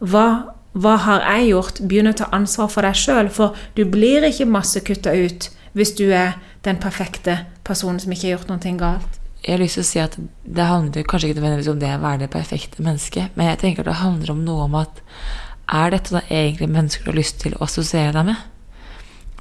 Hva, 0.00 0.26
hva 0.72 0.96
har 1.04 1.26
jeg 1.28 1.50
gjort? 1.52 1.82
Begynne 1.84 2.14
å 2.14 2.20
ta 2.22 2.30
ansvar 2.32 2.72
for 2.72 2.88
deg 2.88 2.96
sjøl, 2.96 3.28
for 3.28 3.58
du 3.76 3.84
blir 3.84 4.24
ikke 4.24 4.48
masse 4.48 4.80
kutta 4.80 5.12
ut 5.12 5.50
hvis 5.76 5.92
du 6.00 6.08
er 6.08 6.38
den 6.64 6.80
perfekte 6.80 7.42
personen 7.62 8.00
som 8.00 8.16
ikke 8.16 8.30
har 8.30 8.38
gjort 8.38 8.54
noe 8.56 8.78
galt. 8.80 9.19
Jeg 9.40 9.54
har 9.54 9.62
lyst 9.62 9.78
til 9.78 9.84
å 9.84 9.88
si 9.88 10.00
at 10.02 10.16
Det 10.44 10.66
handler 10.68 11.06
kanskje 11.08 11.30
ikke 11.30 11.40
nødvendigvis 11.40 11.70
om 11.72 11.80
det 11.80 11.92
å 11.94 12.02
være 12.02 12.24
det 12.24 12.32
perfekte 12.32 12.84
mennesket, 12.84 13.36
men 13.36 13.48
jeg 13.48 13.60
tenker 13.62 13.84
at 13.84 13.92
det 13.92 14.02
handler 14.02 14.34
om 14.34 14.42
noe 14.44 14.66
om 14.66 14.76
at 14.82 15.00
er 15.70 15.92
dette 15.94 16.12
da 16.12 16.24
egentlig 16.26 16.68
mennesker 16.68 17.06
du 17.06 17.12
har 17.12 17.20
lyst 17.20 17.38
til 17.40 17.54
å 17.54 17.64
assosiere 17.64 18.12
deg 18.16 18.26
med? 18.32 18.42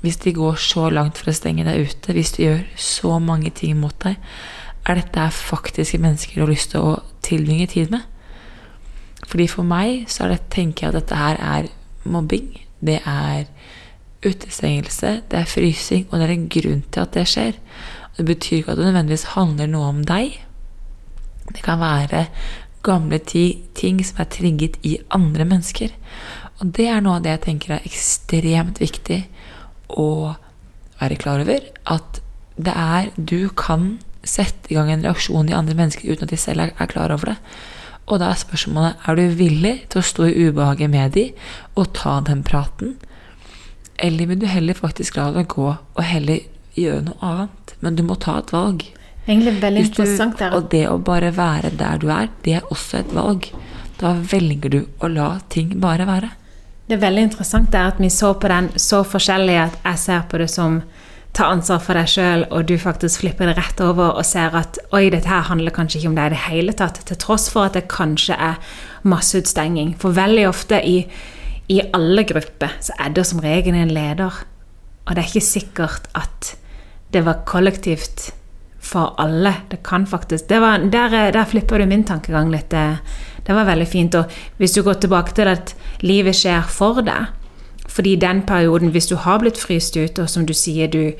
Hvis 0.03 0.21
de 0.23 0.31
går 0.38 0.59
så 0.62 0.85
langt 0.93 1.19
for 1.19 1.31
å 1.31 1.35
stenge 1.35 1.65
deg 1.67 1.89
ute, 1.89 2.13
hvis 2.15 2.31
de 2.38 2.45
gjør 2.45 2.62
så 2.79 3.17
mange 3.19 3.51
ting 3.51 3.75
mot 3.81 3.95
deg, 4.05 4.15
er 4.88 5.01
dette 5.01 5.25
faktiske 5.35 5.99
mennesker 5.99 6.38
du 6.38 6.45
har 6.45 6.53
lyst 6.53 6.71
til 6.71 6.85
å 6.85 6.93
tilbringe 7.25 7.67
tid 7.73 7.91
med? 7.91 8.05
Fordi 9.27 9.49
for 9.51 9.67
meg 9.67 10.07
så 10.09 10.29
det, 10.29 10.39
tenker 10.53 10.88
jeg 10.88 10.93
at 10.93 10.99
dette 11.01 11.19
her 11.19 11.41
er 11.43 11.67
mobbing. 12.07 12.53
Det 12.79 13.01
er 13.03 13.49
utestengelse, 14.23 15.19
det 15.31 15.41
er 15.41 15.49
frysing, 15.49 16.07
og 16.09 16.19
det 16.19 16.29
er 16.29 16.35
en 16.38 16.49
grunn 16.51 16.85
til 16.88 17.03
at 17.03 17.17
det 17.17 17.25
skjer. 17.29 17.59
Det 18.19 18.25
betyr 18.27 18.58
ikke 18.60 18.73
at 18.75 18.82
det 18.82 18.89
nødvendigvis 18.89 19.29
handler 19.38 19.69
noe 19.71 19.89
om 19.93 19.99
deg. 20.03 20.34
Det 21.47 21.62
kan 21.63 21.79
være 21.79 22.25
gamle 22.84 23.19
ting 23.23 24.01
som 24.03 24.19
er 24.19 24.27
trigget 24.34 24.75
i 24.84 24.97
andre 25.15 25.47
mennesker. 25.47 25.93
Og 26.60 26.73
det 26.75 26.89
er 26.91 26.99
noe 27.03 27.19
av 27.19 27.23
det 27.23 27.38
jeg 27.38 27.43
tenker 27.47 27.77
er 27.77 27.88
ekstremt 27.88 28.82
viktig 28.84 29.21
å 29.95 30.36
være 30.99 31.19
klar 31.21 31.45
over. 31.45 31.63
At 31.88 32.19
det 32.60 32.75
er 32.75 33.12
Du 33.15 33.47
kan 33.55 34.01
sette 34.27 34.67
i 34.67 34.75
gang 34.75 34.91
en 34.91 35.08
reaksjon 35.08 35.47
i 35.47 35.55
andre 35.55 35.77
mennesker 35.79 36.12
uten 36.12 36.27
at 36.27 36.36
de 36.36 36.43
selv 36.43 36.67
er 36.67 36.91
klar 36.91 37.15
over 37.15 37.32
det. 37.34 37.39
Og 38.10 38.19
da 38.19 38.34
er 38.34 38.41
spørsmålet 38.41 39.08
er 39.08 39.15
du 39.15 39.39
villig 39.39 39.75
til 39.88 40.01
å 40.01 40.08
stå 40.12 40.27
i 40.27 40.47
ubehaget 40.49 40.91
med 40.91 41.15
dem 41.15 41.79
og 41.79 41.93
ta 41.95 42.19
den 42.25 42.43
praten. 42.43 42.97
Eller 43.95 44.27
vil 44.27 44.43
du 44.43 44.47
heller 44.49 44.75
faktisk 44.75 45.15
la 45.15 45.29
det 45.32 45.47
gå 45.51 45.69
og 45.71 46.03
heller 46.03 46.43
gjøre 46.79 47.05
noe 47.09 47.19
annet? 47.31 47.75
Men 47.83 47.99
du 47.99 48.03
må 48.07 48.17
ta 48.19 48.39
et 48.41 48.53
valg. 48.55 48.85
Egentlig 49.27 49.59
veldig 49.61 49.83
du, 49.83 49.89
interessant 49.91 50.39
der. 50.41 50.55
Og 50.57 50.69
det 50.71 50.85
å 50.89 50.97
bare 50.97 51.31
være 51.35 51.73
der 51.77 52.01
du 52.01 52.09
er, 52.13 52.31
det 52.45 52.59
er 52.59 52.71
også 52.73 53.03
et 53.03 53.13
valg. 53.15 53.51
Da 53.99 54.15
velger 54.31 54.73
du 54.73 54.79
å 55.03 55.11
la 55.11 55.33
ting 55.51 55.75
bare 55.81 56.07
være. 56.09 56.31
Det 56.89 56.97
er 56.97 57.03
veldig 57.03 57.27
interessant 57.27 57.69
der 57.71 57.91
at 57.91 57.99
vi 58.01 58.09
så 58.09 58.33
på 58.41 58.49
den 58.49 58.71
så 58.81 59.03
forskjellig 59.05 59.57
at 59.61 59.75
jeg 59.83 60.01
ser 60.01 60.23
på 60.31 60.39
det 60.41 60.49
som 60.49 60.79
ta 61.37 61.45
ansvar 61.53 61.81
for 61.83 61.93
deg 61.93 62.09
sjøl, 62.09 62.45
og 62.49 62.65
du 62.65 62.73
faktisk 62.81 63.21
flipper 63.21 63.51
det 63.51 63.57
rett 63.59 63.81
over 63.85 64.17
og 64.17 64.25
ser 64.25 64.55
at 64.57 64.79
oi, 64.95 65.05
dette 65.13 65.29
her 65.29 65.45
handler 65.51 65.75
kanskje 65.75 65.99
ikke 65.99 66.09
om 66.09 66.17
deg 66.17 66.31
i 66.31 66.33
det 66.33 66.45
hele 66.47 66.73
tatt, 66.73 66.97
til 67.05 67.19
tross 67.21 67.45
for 67.53 67.69
at 67.69 67.77
det 67.77 67.85
kanskje 67.91 68.33
er 68.33 68.57
masseutstenging. 69.05 69.93
For 70.01 70.15
veldig 70.17 70.47
ofte 70.49 70.81
i, 70.81 71.03
i 71.69 71.79
alle 71.93 72.25
grupper 72.27 72.73
så 72.81 72.97
er 72.97 73.13
det 73.13 73.27
som 73.29 73.43
regel 73.43 73.77
en 73.77 73.93
leder, 73.93 74.41
og 75.05 75.13
det 75.13 75.21
er 75.21 75.29
ikke 75.29 75.45
sikkert 75.45 76.09
at 76.17 76.55
det 77.12 77.26
var 77.26 77.43
kollektivt 77.45 78.32
for 78.80 79.15
alle. 79.17 79.54
Det 79.69 79.84
kan 79.84 80.08
faktisk 80.08 80.50
var, 80.50 80.78
der, 80.78 81.32
der 81.32 81.45
flipper 81.45 81.80
du 81.80 81.86
min 81.86 82.04
tankegang 82.04 82.52
litt. 82.52 82.69
Det 82.69 83.56
var 83.56 83.65
veldig 83.65 83.88
fint. 83.88 84.15
Og 84.15 84.32
hvis 84.58 84.74
du 84.74 84.84
går 84.84 85.02
tilbake 85.02 85.36
til 85.36 85.50
at 85.52 85.76
livet 86.02 86.36
skjer 86.36 86.63
for 86.69 87.02
deg 87.02 87.36
Fordi 87.89 88.15
den 88.15 88.43
perioden, 88.45 88.91
hvis 88.93 89.08
du 89.08 89.15
har 89.15 89.39
blitt 89.39 89.58
fryst 89.58 89.98
ut, 89.98 90.19
og 90.19 90.30
som 90.30 90.45
du 90.45 90.54
sier 90.54 90.88
du 90.88 91.12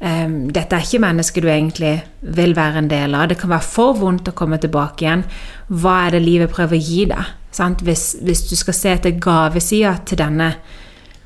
um, 0.00 0.50
Dette 0.54 0.76
er 0.76 0.84
ikke 0.86 1.02
mennesket 1.02 1.42
du 1.42 1.48
egentlig 1.48 2.04
vil 2.20 2.54
være 2.56 2.78
en 2.78 2.90
del 2.90 3.14
av. 3.14 3.28
Det 3.28 3.38
kan 3.40 3.50
være 3.50 3.66
for 3.66 3.98
vondt 3.98 4.30
å 4.30 4.36
komme 4.36 4.60
tilbake 4.62 5.04
igjen. 5.04 5.24
Hva 5.68 6.06
er 6.06 6.14
det 6.14 6.22
livet 6.22 6.54
prøver 6.54 6.78
å 6.78 6.80
gi 6.80 7.04
deg? 7.10 7.34
Hvis, 7.82 8.16
hvis, 8.22 8.46
du 8.50 8.56
skal 8.56 8.74
se 8.74 8.94
etter 8.94 9.18
gavesida 9.18 9.96
til 10.06 10.18
denne 10.18 10.54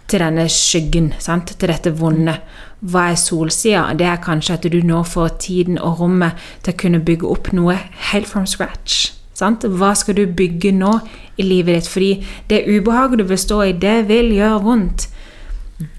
til 0.09 0.23
denne 0.25 0.49
skyggen, 0.49 1.13
sant? 1.21 1.53
til 1.59 1.71
dette 1.71 1.93
vonde. 1.99 2.39
Hva 2.81 3.11
er 3.13 3.21
solsida? 3.21 3.85
Det 3.99 4.07
er 4.07 4.21
kanskje 4.23 4.57
at 4.57 4.67
du 4.73 4.81
nå 4.87 5.03
får 5.05 5.37
tiden 5.45 5.79
og 5.79 6.01
rommet 6.01 6.39
til 6.63 6.75
å 6.75 6.81
kunne 6.85 7.05
bygge 7.05 7.29
opp 7.29 7.53
noe 7.57 7.77
helt 8.13 8.29
from 8.31 8.47
scratch. 8.47 9.13
Sant? 9.39 9.67
Hva 9.67 9.93
skal 9.99 10.17
du 10.19 10.25
bygge 10.27 10.73
nå 10.75 10.99
i 11.39 11.47
livet 11.47 11.79
ditt? 11.79 11.91
Fordi 11.91 12.13
det 12.51 12.65
ubehaget 12.67 13.21
du 13.21 13.27
vil 13.29 13.39
stå 13.39 13.63
i, 13.69 13.73
det 13.73 14.09
vil 14.09 14.33
gjøre 14.35 14.63
vondt. 14.65 15.09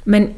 Men 0.09 0.31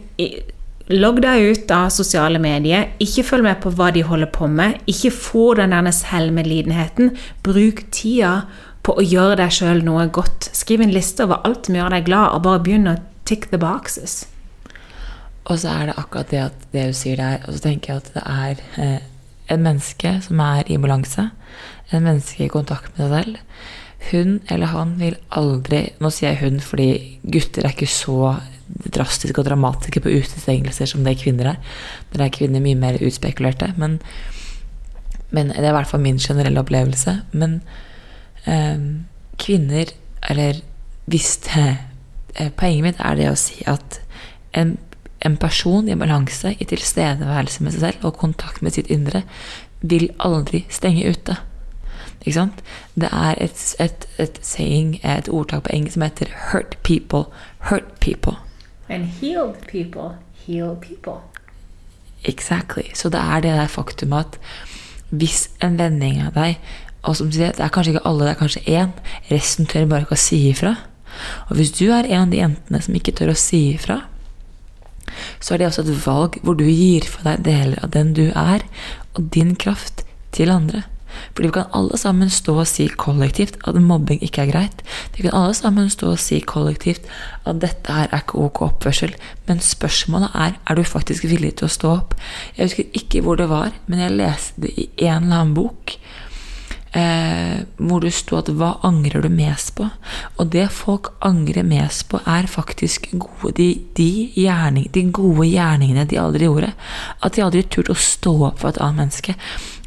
logg 0.91 1.21
deg 1.23 1.53
ut 1.53 1.71
av 1.73 1.89
sosiale 1.93 2.41
medier. 2.41 2.91
Ikke 3.01 3.25
følg 3.25 3.47
med 3.47 3.61
på 3.63 3.71
hva 3.77 3.89
de 3.95 4.03
holder 4.05 4.29
på 4.33 4.49
med. 4.51 4.81
Ikke 4.91 5.13
få 5.15 5.53
den 5.57 5.73
der 5.73 5.93
selvmedlidenheten. 5.95 7.15
Bruk 7.45 7.85
tida 7.93 8.41
på 8.85 8.97
å 8.97 9.05
gjøre 9.05 9.37
deg 9.43 9.53
sjøl 9.53 9.81
noe 9.85 10.07
godt. 10.13 10.49
Skriv 10.57 10.83
en 10.83 10.93
liste 10.93 11.25
over 11.25 11.41
alt 11.47 11.69
som 11.69 11.77
gjør 11.77 11.95
deg 11.95 12.05
glad, 12.09 12.35
og 12.35 12.45
bare 12.45 12.63
begynn 12.65 12.89
å 12.91 12.97
tick 13.31 13.47
the 13.51 13.59
boxes. 13.61 14.25
Og 15.49 15.61
så 15.63 15.71
er 15.73 15.89
det 15.89 15.97
akkurat 15.97 16.31
det 16.31 16.41
at 16.43 16.65
det 16.75 16.89
du 16.91 16.95
sier 16.95 17.19
der, 17.19 17.45
og 17.47 17.55
så 17.55 17.65
tenker 17.65 17.93
jeg 17.93 18.03
at 18.03 18.09
det 18.15 18.23
er 18.29 18.63
eh, 18.83 18.97
en 19.51 19.63
menneske 19.65 20.17
som 20.25 20.41
er 20.43 20.67
i 20.69 20.79
balanse, 20.79 21.29
en 21.91 22.05
menneske 22.05 22.45
i 22.45 22.51
kontakt 22.51 22.97
med 22.97 23.07
seg 23.07 23.15
selv. 23.15 23.39
Hun 24.11 24.39
eller 24.49 24.71
han 24.71 24.95
vil 24.97 25.13
aldri 25.37 25.83
Nå 26.01 26.09
sier 26.09 26.31
jeg 26.31 26.39
hun 26.41 26.55
fordi 26.65 27.19
gutter 27.21 27.67
er 27.67 27.75
ikke 27.75 27.85
så 27.85 28.31
drastiske 28.95 29.37
og 29.37 29.45
dramatiske 29.45 30.01
på 30.01 30.13
utestengelser 30.15 30.89
som 30.89 31.03
det 31.05 31.19
kvinner 31.21 31.51
er. 31.51 31.75
Der 32.13 32.25
er 32.25 32.33
kvinner 32.33 32.63
mye 32.63 32.79
mer 32.79 32.97
utspekulerte. 33.03 33.73
Men, 33.77 33.99
men 35.29 35.53
det 35.53 35.61
er 35.61 35.69
i 35.69 35.77
hvert 35.77 35.91
fall 35.91 36.01
min 36.01 36.21
generelle 36.21 36.63
opplevelse. 36.63 37.19
Men 37.31 37.59
eh, 38.49 38.79
kvinner, 39.41 39.91
eller 40.29 40.63
hvis 41.11 41.35
det 41.45 41.67
poenget 42.57 42.83
mitt 42.83 43.03
er 43.03 43.19
det 43.19 43.29
å 43.31 43.37
si 43.39 43.63
at 43.69 43.99
en, 44.57 44.77
en 45.25 45.37
person 45.37 45.89
i 45.89 45.97
balanse, 45.99 46.55
i 46.59 46.67
tilstedeværelse 46.67 47.63
med 47.63 47.75
seg 47.75 47.85
selv 47.85 48.09
og 48.09 48.19
kontakt 48.21 48.61
med 48.61 48.75
sitt 48.75 48.91
indre, 48.91 49.23
vil 49.81 50.09
aldri 50.21 50.65
stenge 50.69 51.07
ute. 51.09 51.37
Ikke 52.21 52.37
sant? 52.37 52.61
Det 52.95 53.09
er 53.09 53.39
et, 53.41 53.63
et, 53.81 54.05
et 54.21 54.39
saying, 54.45 54.99
et 55.03 55.29
ordtak 55.29 55.65
på 55.65 55.73
engelsk 55.73 55.97
som 55.97 56.05
heter 56.05 56.29
'hurt 56.51 56.77
people, 56.83 57.25
hurt 57.69 57.89
people'. 57.99 58.37
And 58.89 59.05
healed 59.05 59.55
people, 59.67 60.17
heal 60.45 60.75
people. 60.75 61.21
Exactly. 62.23 62.91
Så 62.93 63.09
det 63.09 63.19
er 63.19 63.41
det 63.41 63.51
der 63.51 63.67
faktumet 63.67 64.19
at 64.19 64.39
hvis 65.09 65.49
en 65.63 65.77
vending 65.77 66.21
av 66.21 66.33
deg 66.33 66.57
og 67.03 67.15
som 67.15 67.31
sier, 67.31 67.51
Det 67.51 67.59
er 67.59 67.73
kanskje 67.73 67.95
ikke 67.95 68.07
alle, 68.07 68.25
det 68.25 68.31
er 68.31 68.39
kanskje 68.39 68.61
én. 68.61 68.91
Resten 69.31 69.65
tør 69.65 69.85
bare 69.85 70.05
ikke 70.05 70.17
å 70.17 70.21
si 70.21 70.49
ifra. 70.49 70.75
Og 71.49 71.57
hvis 71.59 71.73
du 71.77 71.87
er 71.89 72.07
en 72.07 72.25
av 72.25 72.33
de 72.33 72.41
jentene 72.41 72.81
som 72.83 72.97
ikke 72.97 73.15
tør 73.17 73.33
å 73.33 73.39
si 73.39 73.63
ifra, 73.75 74.01
så 75.41 75.53
er 75.53 75.61
det 75.61 75.67
også 75.71 75.83
et 75.83 76.05
valg 76.05 76.37
hvor 76.45 76.55
du 76.57 76.65
gir 76.67 77.05
for 77.09 77.27
deg 77.27 77.43
deler 77.45 77.81
av 77.83 77.91
den 77.95 78.13
du 78.17 78.27
er, 78.31 78.63
og 79.17 79.27
din 79.35 79.55
kraft, 79.59 80.05
til 80.31 80.47
andre. 80.47 80.85
Fordi 81.35 81.49
vi 81.49 81.55
kan 81.57 81.73
alle 81.75 81.97
sammen 81.99 82.29
stå 82.31 82.53
og 82.61 82.67
si 82.69 82.85
kollektivt 82.87 83.57
at 83.67 83.75
mobbing 83.83 84.21
ikke 84.23 84.45
er 84.45 84.51
greit. 84.51 84.83
Vi 85.15 85.25
kan 85.25 85.35
alle 85.35 85.55
sammen 85.57 85.89
stå 85.91 86.13
og 86.13 86.21
si 86.23 86.39
kollektivt 86.39 87.07
at 87.47 87.59
dette 87.63 87.91
her 87.91 88.07
er 88.09 88.23
ikke 88.23 88.39
ok 88.45 88.61
oppførsel. 88.67 89.13
Men 89.47 89.59
spørsmålet 89.63 90.31
er 90.35 90.55
er 90.67 90.75
du 90.79 90.83
faktisk 90.87 91.27
villig 91.27 91.55
til 91.59 91.67
å 91.67 91.75
stå 91.75 91.93
opp. 91.97 92.15
Jeg 92.57 92.69
husker 92.69 92.97
ikke 92.97 93.21
hvor 93.25 93.35
det 93.35 93.49
var, 93.51 93.75
men 93.87 93.99
jeg 93.99 94.17
leste 94.17 94.63
det 94.63 94.73
i 94.77 94.89
en 95.07 95.27
eller 95.27 95.41
annen 95.41 95.55
bok 95.57 95.97
eh, 96.93 97.63
hvor 97.77 98.01
det 98.01 98.13
sto 98.13 98.37
at 98.37 98.49
'hva 98.49 98.79
angrer 98.83 99.21
du 99.21 99.29
mest 99.29 99.75
på'? 99.75 99.89
Og 100.37 100.49
det 100.49 100.69
folk 100.71 101.11
angrer 101.21 101.63
mest 101.63 102.09
på, 102.09 102.19
er 102.25 102.47
faktisk 102.47 103.11
gode, 103.11 103.53
de, 103.55 103.81
de, 103.95 104.31
gjerning, 104.35 104.91
de 104.91 105.11
gode 105.11 105.47
gjerningene 105.47 106.05
de 106.05 106.19
aldri 106.19 106.45
gjorde. 106.45 106.73
At 107.23 107.33
de 107.33 107.41
aldri 107.41 107.63
turte 107.63 107.91
å 107.91 107.95
stå 107.95 108.45
opp 108.47 108.59
for 108.59 108.69
et 108.69 108.81
annet 108.81 108.97
menneske. 108.97 109.35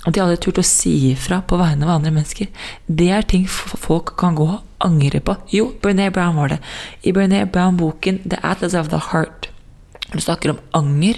At 0.07 0.15
de 0.15 0.21
aldri 0.21 0.37
turte 0.37 0.61
å 0.61 0.69
si 0.69 1.13
ifra 1.13 1.43
på 1.43 1.57
vegne 1.57 1.85
av 1.85 1.97
andre 1.97 2.11
mennesker. 2.11 2.49
Det 2.87 3.11
er 3.11 3.23
ting 3.23 3.49
folk 3.49 4.17
kan 4.17 4.35
gå 4.35 4.49
og 4.49 4.63
angre 4.81 5.21
på. 5.21 5.37
Jo, 5.51 5.73
Brené 5.83 6.11
Brown 6.11 6.37
var 6.37 6.49
det. 6.49 6.59
I 7.03 7.13
Brené 7.13 7.45
Brown-boken 7.45 8.21
'The 8.25 8.39
Atlas 8.43 8.75
of 8.75 8.89
the 8.89 8.99
Heart' 8.99 9.49
Når 10.15 10.21
du 10.21 10.21
snakker 10.21 10.51
om 10.51 10.59
anger, 10.73 11.17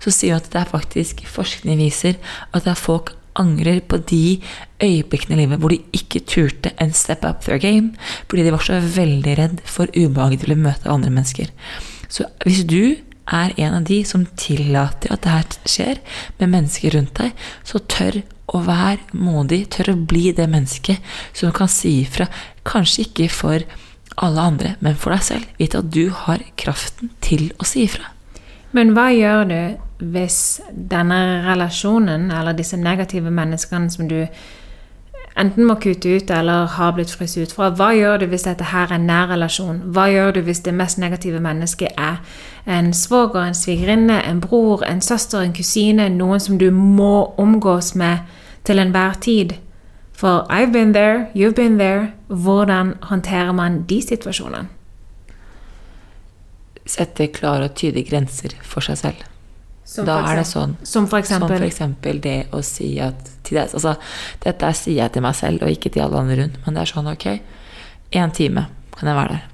så 0.00 0.10
sier 0.10 0.34
hun 0.34 0.42
at 0.42 0.48
det 0.50 0.58
er 0.58 0.70
faktisk 0.70 1.20
forskning 1.28 1.78
viser 1.78 2.16
at 2.50 2.64
det 2.64 2.72
er 2.72 2.80
folk 2.80 3.12
angrer 3.40 3.80
på 3.88 3.98
de 4.10 4.40
øyeblikkene 4.82 5.36
i 5.36 5.40
livet 5.42 5.62
hvor 5.62 5.72
de 5.74 5.80
ikke 5.96 6.22
turte 6.28 6.74
en 6.80 6.92
step 6.94 7.24
up 7.26 7.42
their 7.46 7.58
game, 7.62 7.94
fordi 8.28 8.46
de 8.46 8.52
var 8.54 8.64
så 8.64 8.78
veldig 8.78 9.38
redd 9.40 9.64
for 9.64 9.90
ubehaget 9.94 10.44
til 10.44 10.54
å 10.54 10.60
møte 10.66 10.90
andre 10.90 11.12
mennesker. 11.14 11.50
Så 12.08 12.28
hvis 12.44 12.64
du 12.68 12.96
er 13.32 13.54
en 13.56 13.78
av 13.78 13.86
de 13.88 14.02
som 14.06 14.26
tillater 14.36 15.12
at 15.12 15.24
det 15.24 15.32
her 15.32 15.58
skjer 15.64 16.00
med 16.40 16.52
mennesker 16.52 16.94
rundt 16.94 17.14
deg, 17.18 17.32
så 17.64 17.80
tør 17.88 18.20
å 18.54 18.60
være 18.66 19.16
modig, 19.16 19.64
tør 19.72 19.94
å 19.94 20.00
bli 20.10 20.28
det 20.36 20.46
mennesket 20.52 21.14
som 21.36 21.54
kan 21.56 21.70
si 21.72 22.02
ifra. 22.02 22.28
Kanskje 22.68 23.06
ikke 23.06 23.30
for 23.32 23.64
alle 24.20 24.44
andre, 24.50 24.74
men 24.84 24.98
for 25.00 25.14
deg 25.14 25.24
selv. 25.26 25.54
Vite 25.58 25.80
at 25.80 25.90
du 25.94 26.10
har 26.24 26.44
kraften 26.60 27.10
til 27.24 27.48
å 27.58 27.66
si 27.66 27.86
ifra. 27.88 28.12
Men 28.76 28.92
hva 28.94 29.08
gjør 29.14 29.48
du 29.48 29.58
hvis 30.12 30.60
denne 30.90 31.42
relasjonen, 31.46 32.30
eller 32.30 32.52
disse 32.52 32.76
negative 32.76 33.30
menneskene 33.30 33.90
som 33.90 34.08
du 34.08 34.26
enten 35.36 35.66
må 35.66 35.74
kutte 35.82 36.12
ut 36.14 36.30
eller 36.30 36.68
har 36.76 36.92
blitt 36.94 37.10
fryst 37.10 37.38
ut 37.38 37.52
fra, 37.52 37.70
hva 37.74 37.90
gjør 37.96 38.22
du 38.22 38.26
hvis 38.30 38.46
dette 38.46 38.68
her 38.70 38.92
er 38.94 39.02
nær 39.02 39.32
relasjon? 39.32 39.80
Hva 39.94 40.06
gjør 40.12 40.36
du 40.36 40.40
hvis 40.46 40.62
det 40.66 40.74
mest 40.74 41.00
negative 41.02 41.40
mennesket 41.42 41.98
er 41.98 42.20
en 42.66 42.92
svoger, 42.94 43.42
en 43.42 43.58
svigerinne, 43.58 44.20
en 44.22 44.40
bror, 44.40 44.84
en 44.86 45.02
søster, 45.02 45.40
en 45.40 45.56
kusine, 45.56 46.08
noen 46.08 46.40
som 46.40 46.58
du 46.58 46.70
må 46.70 47.34
omgås 47.38 47.94
med 47.94 48.22
til 48.64 48.78
enhver 48.78 49.18
tid? 49.20 49.58
For 50.14 50.46
I've 50.48 50.72
been 50.72 50.94
there, 50.94 51.26
you've 51.34 51.54
been 51.54 51.78
there. 51.78 52.12
Hvordan 52.28 52.94
håndterer 53.02 53.52
man 53.52 53.82
de 53.82 54.02
situasjonene? 54.02 54.68
sette 56.86 57.30
klare 57.32 57.70
og 57.70 57.76
tydelige 57.78 58.10
grenser 58.10 58.56
for 58.62 58.84
seg 58.84 59.00
selv. 59.00 59.22
Som 59.84 60.06
da 60.08 60.16
er 60.30 60.38
det 60.40 60.46
sånn 60.48 60.78
Som 60.80 61.04
for 61.10 61.20
Som 61.20 61.42
eksempel 61.44 61.58
for 61.58 61.66
eksempel 61.66 62.20
det 62.24 62.38
å 62.56 62.62
si 62.64 62.94
at 63.04 63.18
til 63.44 63.58
det, 63.58 63.66
altså, 63.76 63.96
Dette 64.40 64.70
sier 64.72 65.02
jeg 65.02 65.12
til 65.12 65.24
meg 65.26 65.36
selv 65.36 65.66
og 65.66 65.72
ikke 65.74 65.92
til 65.92 66.06
alle 66.06 66.22
andre 66.22 66.38
rundt, 66.40 66.56
men 66.64 66.76
det 66.76 66.84
er 66.84 66.92
sånn 66.94 67.10
ok, 67.10 67.26
én 68.16 68.32
time 68.32 68.68
kan 68.94 69.10
jeg 69.10 69.18
være 69.18 69.34
der. 69.34 69.44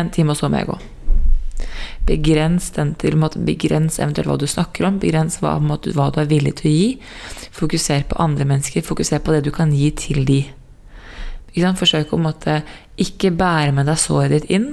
Én 0.00 0.10
time, 0.10 0.32
og 0.32 0.40
så 0.40 0.48
må 0.48 0.58
jeg 0.62 0.70
gå. 0.70 0.78
Begrens 2.08 2.70
den 2.74 2.94
til, 2.98 3.16
måte, 3.20 3.38
begrens 3.46 4.00
eventuelt 4.00 4.30
hva 4.30 4.38
du 4.40 4.46
snakker 4.50 4.88
om, 4.88 4.98
begrens 5.02 5.38
hva, 5.42 5.58
måte, 5.62 5.92
hva 5.94 6.08
du 6.10 6.18
er 6.22 6.30
villig 6.30 6.56
til 6.58 6.70
å 6.70 6.74
gi. 6.74 6.88
Fokuser 7.54 8.06
på 8.08 8.18
andre 8.22 8.46
mennesker, 8.48 8.82
fokuser 8.86 9.22
på 9.22 9.36
det 9.36 9.44
du 9.46 9.52
kan 9.54 9.74
gi 9.76 9.92
til 9.94 10.24
de. 10.26 10.40
Forsøk 11.52 12.14
å 12.16 12.22
måte, 12.22 12.62
ikke 12.96 13.34
bære 13.36 13.76
med 13.76 13.86
deg 13.90 14.00
såret 14.00 14.32
ditt 14.32 14.50
inn, 14.56 14.72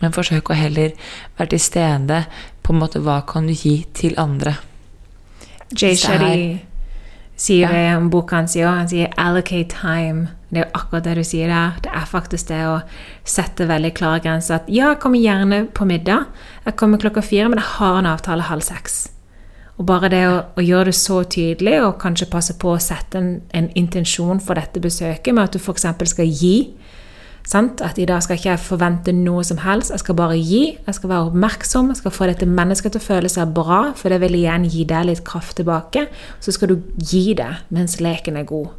men 0.00 0.12
forsøk 0.12 0.50
å 0.50 0.58
heller 0.58 0.92
være 1.38 1.54
til 1.54 1.60
stede 1.60 2.24
på 2.62 2.72
en 2.72 2.80
måte 2.80 3.02
hva 3.04 3.20
kan 3.26 3.46
du 3.46 3.54
gi 3.54 3.84
til 3.94 4.14
andre. 4.18 4.56
Jay 5.74 5.92
er- 5.92 5.96
Shetty 5.96 6.60
sier 7.36 7.68
det 7.68 7.82
i 7.82 7.92
en 7.94 8.10
bok 8.10 8.30
han 8.30 8.48
sier, 8.48 8.68
han 8.68 8.88
sier 8.88 9.08
'allocate 9.18 9.68
time'. 9.68 10.28
Det 10.52 10.60
er 10.60 10.66
jo 10.66 10.78
akkurat 10.78 11.04
det 11.04 11.14
du 11.16 11.24
sier 11.24 11.48
der. 11.48 11.72
Det 11.82 11.90
er 11.90 12.06
faktisk 12.06 12.46
det 12.46 12.62
å 12.66 12.82
sette 13.24 13.66
veldig 13.66 13.94
klare 13.94 14.20
grenser. 14.22 14.54
At 14.54 14.68
ja, 14.68 14.88
jeg 14.92 15.00
kommer 15.00 15.18
gjerne 15.18 15.66
på 15.74 15.84
middag. 15.84 16.26
Jeg 16.64 16.76
kommer 16.76 16.98
klokka 16.98 17.22
fire, 17.22 17.48
men 17.48 17.58
jeg 17.58 17.66
har 17.66 17.98
en 17.98 18.06
avtale 18.06 18.42
halv 18.42 18.62
seks. 18.62 19.08
Og 19.78 19.86
bare 19.86 20.08
det 20.08 20.22
å, 20.28 20.44
å 20.56 20.62
gjøre 20.62 20.84
det 20.84 20.94
så 20.94 21.24
tydelig, 21.24 21.82
og 21.82 21.98
kanskje 21.98 22.30
passe 22.30 22.54
på 22.54 22.76
å 22.76 22.78
sette 22.80 23.18
en, 23.18 23.42
en 23.52 23.68
intensjon 23.74 24.40
for 24.40 24.54
dette 24.54 24.80
besøket, 24.80 25.34
med 25.34 25.44
at 25.44 25.52
du 25.52 25.58
f.eks. 25.58 25.86
skal 26.10 26.26
gi. 26.26 26.70
Sant? 27.44 27.82
At 27.84 27.98
i 28.00 28.06
dag 28.08 28.22
skal 28.24 28.38
ikke 28.38 28.50
jeg 28.50 28.62
forvente 28.64 29.12
noe 29.12 29.44
som 29.44 29.60
helst. 29.60 29.92
Jeg 29.92 30.00
skal 30.00 30.16
bare 30.16 30.38
gi. 30.40 30.62
Jeg 30.86 30.96
skal 30.96 31.10
være 31.12 31.28
oppmerksom. 31.28 31.90
Jeg 31.92 32.00
skal 32.00 32.14
få 32.16 32.28
dette 32.30 32.48
mennesket 32.48 32.94
til 32.94 33.02
å 33.02 33.04
føle 33.04 33.30
seg 33.32 33.52
bra, 33.56 33.80
for 33.98 34.12
det 34.12 34.22
vil 34.24 34.38
igjen 34.38 34.64
gi 34.72 34.86
deg 34.88 35.10
litt 35.10 35.24
kraft 35.28 35.58
tilbake. 35.60 36.06
Så 36.40 36.56
skal 36.56 36.72
du 36.72 36.78
gi 36.96 37.34
det 37.36 37.50
mens 37.74 37.98
leken 38.00 38.40
er 38.40 38.48
god. 38.48 38.72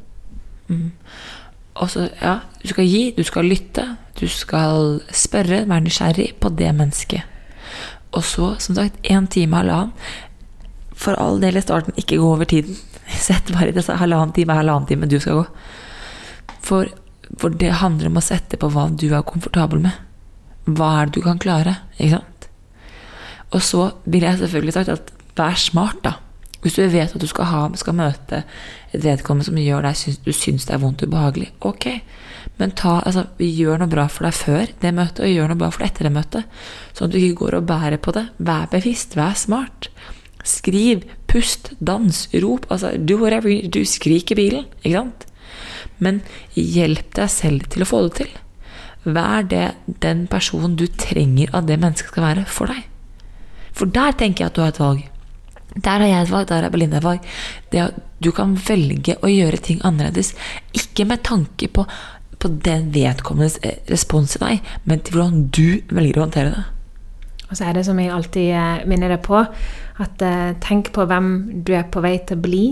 Og 1.76 1.92
så, 1.92 2.08
ja, 2.22 2.40
du 2.62 2.72
skal 2.72 2.88
gi, 2.88 3.04
du 3.18 3.24
skal 3.28 3.50
lytte, 3.52 3.86
du 4.20 4.26
skal 4.32 5.02
spørre, 5.14 5.66
være 5.70 5.86
nysgjerrig 5.86 6.30
på 6.42 6.50
det 6.58 6.72
mennesket. 6.76 7.22
Og 8.16 8.24
så, 8.24 8.54
som 8.64 8.78
sagt, 8.78 8.98
én 9.04 9.28
time, 9.28 9.60
halvannen. 9.60 9.92
For 10.96 11.20
all 11.20 11.42
del 11.44 11.60
i 11.60 11.62
starten, 11.62 11.94
ikke 12.00 12.18
gå 12.18 12.28
over 12.34 12.48
tiden. 12.48 12.78
Sett 13.28 13.52
bare 13.52 13.70
i 13.70 13.76
disse 13.76 13.94
halvannen 14.00 14.34
time, 14.34 14.56
halvannen 14.56 14.88
time 14.88 15.10
du 15.12 15.20
skal 15.20 15.42
gå. 15.42 15.48
For, 16.64 16.88
for 17.42 17.54
det 17.54 17.78
handler 17.82 18.12
om 18.12 18.20
å 18.20 18.24
sette 18.24 18.60
på 18.60 18.70
hva 18.72 18.88
du 18.92 19.10
er 19.12 19.26
komfortabel 19.28 19.82
med. 19.84 20.04
Hva 20.66 20.92
er 21.00 21.10
det 21.10 21.20
du 21.20 21.26
kan 21.26 21.42
klare? 21.42 21.80
Ikke 21.98 22.18
sant? 22.18 22.48
Og 23.54 23.64
så 23.64 23.90
vil 24.10 24.26
jeg 24.26 24.40
selvfølgelig 24.42 24.76
sagt 24.76 24.94
at 24.94 25.12
vær 25.38 25.60
smart, 25.60 26.00
da. 26.06 26.16
Hvis 26.66 26.80
du 26.80 26.88
vet 26.90 27.12
at 27.14 27.22
du 27.22 27.28
skal, 27.30 27.46
ha, 27.52 27.66
skal 27.78 27.94
møte 27.94 28.42
et 28.90 29.04
vedkommende 29.04 29.46
som 29.46 29.58
gjør 29.62 29.86
deg 29.86 30.00
syns, 30.00 30.18
du 30.26 30.32
syns 30.34 30.66
det 30.66 30.74
er 30.74 30.82
vondt 30.82 31.04
og 31.06 31.12
ubehagelig, 31.12 31.52
ok. 31.62 31.86
Men 32.58 32.74
ta, 32.74 32.96
altså, 33.06 33.28
gjør 33.38 33.84
noe 33.84 33.92
bra 33.92 34.08
for 34.10 34.26
deg 34.26 34.34
før 34.34 34.74
det 34.82 34.94
møtet, 34.98 35.22
og 35.28 35.30
gjør 35.30 35.52
noe 35.52 35.62
bra 35.62 35.70
for 35.76 35.84
deg 35.84 35.92
etter 35.92 36.08
det 36.08 36.14
møtet. 36.16 36.58
Sånn 36.98 37.12
at 37.12 37.14
du 37.14 37.20
ikke 37.20 37.44
går 37.44 37.60
og 37.60 37.68
bærer 37.70 38.02
på 38.02 38.16
det. 38.16 38.26
Vær 38.50 38.66
bevisst, 38.72 39.14
vær 39.20 39.38
smart. 39.38 39.92
Skriv, 40.46 41.06
pust, 41.30 41.74
dans, 41.84 42.24
rop. 42.42 42.66
Altså, 42.74 42.96
do 42.98 43.20
whatever 43.22 43.52
you 43.52 43.70
do. 43.70 43.86
Skrik 43.86 44.34
i 44.34 44.40
bilen, 44.40 44.66
ikke 44.82 44.98
sant? 44.98 45.28
Men 46.04 46.22
hjelp 46.56 47.14
deg 47.16 47.32
selv 47.32 47.70
til 47.72 47.86
å 47.86 47.90
få 47.90 48.02
det 48.08 48.14
til. 48.22 48.34
Vær 49.06 49.46
det 49.48 49.66
den 50.02 50.26
personen 50.32 50.76
du 50.80 50.88
trenger 50.90 51.54
at 51.54 51.68
det 51.70 51.80
mennesket 51.82 52.12
skal 52.12 52.30
være 52.30 52.46
for 52.50 52.72
deg. 52.72 52.82
For 53.76 53.92
der 53.92 54.16
tenker 54.18 54.46
jeg 54.46 54.52
at 54.52 54.58
du 54.58 54.64
har 54.64 54.74
et 54.74 54.82
valg. 54.82 55.06
Der 55.76 56.00
har 56.00 56.08
jeg 56.08 56.24
et 56.24 56.32
valg, 56.32 56.48
der 56.50 56.66
har 56.66 56.74
Belinda 56.74 57.02
et 57.02 57.08
valg. 57.08 57.32
At 57.76 57.98
du 58.24 58.32
kan 58.36 58.56
velge 58.56 59.18
å 59.22 59.32
gjøre 59.32 59.60
ting 59.64 59.82
annerledes. 59.84 60.34
Ikke 60.74 61.06
med 61.08 61.26
tanke 61.28 61.68
på, 61.68 61.84
på 62.40 62.54
den 62.66 62.90
vedkommendes 62.96 63.60
eh, 63.62 63.82
respons 63.92 64.36
til 64.36 64.46
deg, 64.46 64.72
men 64.88 65.04
til 65.04 65.20
hvordan 65.20 65.44
du 65.52 65.68
velger 65.92 66.22
å 66.22 66.26
håndtere 66.28 66.56
det. 66.56 66.64
Og 67.50 67.58
så 67.58 67.68
er 67.68 67.76
det 67.78 67.86
som 67.86 68.00
jeg 68.02 68.14
alltid 68.14 68.52
eh, 68.58 68.86
minner 68.90 69.12
deg 69.14 69.22
på, 69.26 69.42
at 70.02 70.24
eh, 70.26 70.56
tenk 70.64 70.92
på 70.96 71.06
hvem 71.08 71.28
du 71.66 71.74
er 71.78 71.86
på 71.92 72.02
vei 72.04 72.18
til 72.26 72.40
å 72.40 72.46
bli. 72.46 72.64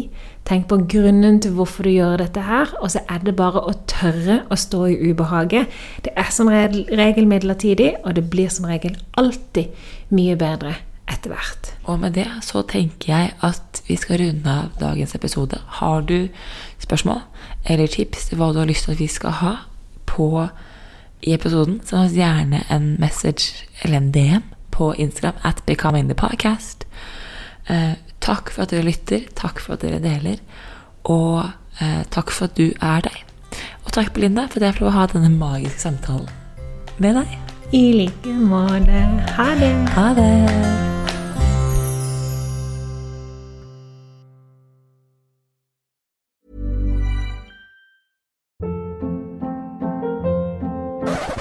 Tenk 0.48 0.66
på 0.72 0.80
grunnen 0.92 1.38
til 1.44 1.54
hvorfor 1.56 1.88
du 1.88 1.94
gjør 1.94 2.18
dette 2.24 2.44
her, 2.44 2.72
og 2.82 2.92
så 2.92 3.04
er 3.08 3.22
det 3.24 3.36
bare 3.40 3.62
å 3.64 3.76
tørre 3.88 4.42
å 4.52 4.58
stå 4.60 4.86
i 4.92 5.12
ubehaget. 5.12 5.72
Det 6.04 6.16
er 6.20 6.32
som 6.36 6.50
regel, 6.52 7.30
midlertidig, 7.30 7.94
og 8.04 8.18
det 8.18 8.26
blir 8.34 8.52
som 8.52 8.68
regel 8.68 8.98
alltid 9.20 9.72
mye 10.14 10.36
bedre 10.40 10.76
etter 11.12 11.32
hvert. 11.32 11.72
Og 11.88 12.02
med 12.02 12.18
det 12.18 12.28
så 12.44 12.64
tenker 12.68 13.14
jeg 13.14 13.32
at 13.44 13.84
vi 13.88 13.96
skal 14.00 14.20
runde 14.24 14.50
av 14.50 14.74
dagens 14.82 15.16
episode. 15.16 15.60
Har 15.80 16.04
du 16.08 16.28
spørsmål 16.84 17.22
eller 17.70 17.88
tips 17.88 18.30
til 18.30 18.40
hva 18.40 18.52
du 18.52 18.60
har 18.60 18.68
lyst 18.68 18.88
til 18.88 18.98
at 18.98 19.04
vi 19.04 19.08
skal 19.12 19.38
ha 19.40 19.54
på 20.10 20.48
i 21.24 21.32
episoden, 21.32 21.80
send 21.88 22.10
oss 22.10 22.18
gjerne 22.18 22.66
en 22.72 22.98
message 23.00 23.64
eller 23.84 24.02
en 24.02 24.12
DM 24.12 24.44
på 24.74 24.94
Instagram 24.98 25.38
at 25.46 25.62
Becoming 25.68 26.10
the 26.10 26.18
Podcast. 26.18 26.88
Eh, 27.70 27.94
takk 28.24 28.50
for 28.52 28.66
at 28.66 28.74
dere 28.74 28.88
lytter, 28.88 29.28
takk 29.38 29.62
for 29.62 29.78
at 29.78 29.86
dere 29.86 30.02
deler, 30.04 30.42
og 31.06 31.52
eh, 31.80 32.02
takk 32.12 32.34
for 32.34 32.50
at 32.50 32.58
du 32.58 32.72
er 32.82 33.06
deg. 33.06 33.22
Og 33.86 33.94
takk, 33.94 34.14
Belinda, 34.16 34.48
for 34.50 34.60
at 34.60 34.72
jeg 34.72 34.80
får 34.80 34.86
lov 34.88 34.94
å 34.94 34.98
ha 34.98 35.10
denne 35.14 35.34
magiske 35.38 35.86
samtalen 35.86 36.30
med 36.98 37.22
deg. 37.22 37.38
I 37.74 37.84
like 37.98 38.34
måte. 38.38 39.04
Ha 39.38 39.50
det! 39.58 39.74
Ha 39.96 40.08
det! 40.18 40.32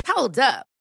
Hold 0.06 0.38
up. 0.38 0.71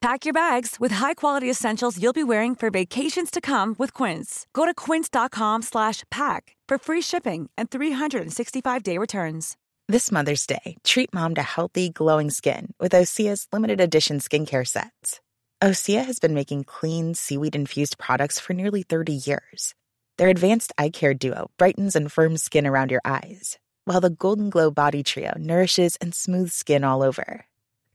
Pack 0.00 0.24
your 0.24 0.32
bags 0.32 0.76
with 0.78 0.92
high-quality 0.92 1.50
essentials 1.50 2.00
you'll 2.00 2.12
be 2.12 2.22
wearing 2.22 2.54
for 2.54 2.70
vacations 2.70 3.32
to 3.32 3.40
come 3.40 3.74
with 3.78 3.92
Quince. 3.92 4.46
Go 4.52 4.64
to 4.64 4.72
quince.com/pack 4.72 6.56
for 6.68 6.78
free 6.78 7.02
shipping 7.02 7.50
and 7.58 7.68
365-day 7.68 8.98
returns. 8.98 9.56
This 9.90 10.12
Mother's 10.12 10.46
Day, 10.46 10.76
treat 10.84 11.14
mom 11.14 11.34
to 11.34 11.42
healthy, 11.42 11.88
glowing 11.88 12.30
skin 12.30 12.74
with 12.78 12.92
Osea's 12.92 13.46
limited 13.52 13.80
edition 13.80 14.20
skincare 14.20 14.66
sets. 14.66 15.20
Osea 15.62 16.04
has 16.04 16.20
been 16.20 16.34
making 16.34 16.64
clean, 16.64 17.14
seaweed 17.14 17.56
infused 17.56 17.98
products 17.98 18.38
for 18.38 18.52
nearly 18.52 18.82
30 18.82 19.14
years. 19.14 19.74
Their 20.18 20.28
advanced 20.28 20.72
eye 20.78 20.90
care 20.90 21.14
duo 21.14 21.50
brightens 21.58 21.96
and 21.96 22.12
firms 22.12 22.42
skin 22.42 22.66
around 22.66 22.90
your 22.90 23.00
eyes, 23.04 23.58
while 23.86 24.00
the 24.00 24.10
Golden 24.10 24.50
Glow 24.50 24.70
Body 24.70 25.02
Trio 25.02 25.32
nourishes 25.38 25.96
and 26.02 26.14
smooths 26.14 26.54
skin 26.54 26.84
all 26.84 27.02
over. 27.02 27.47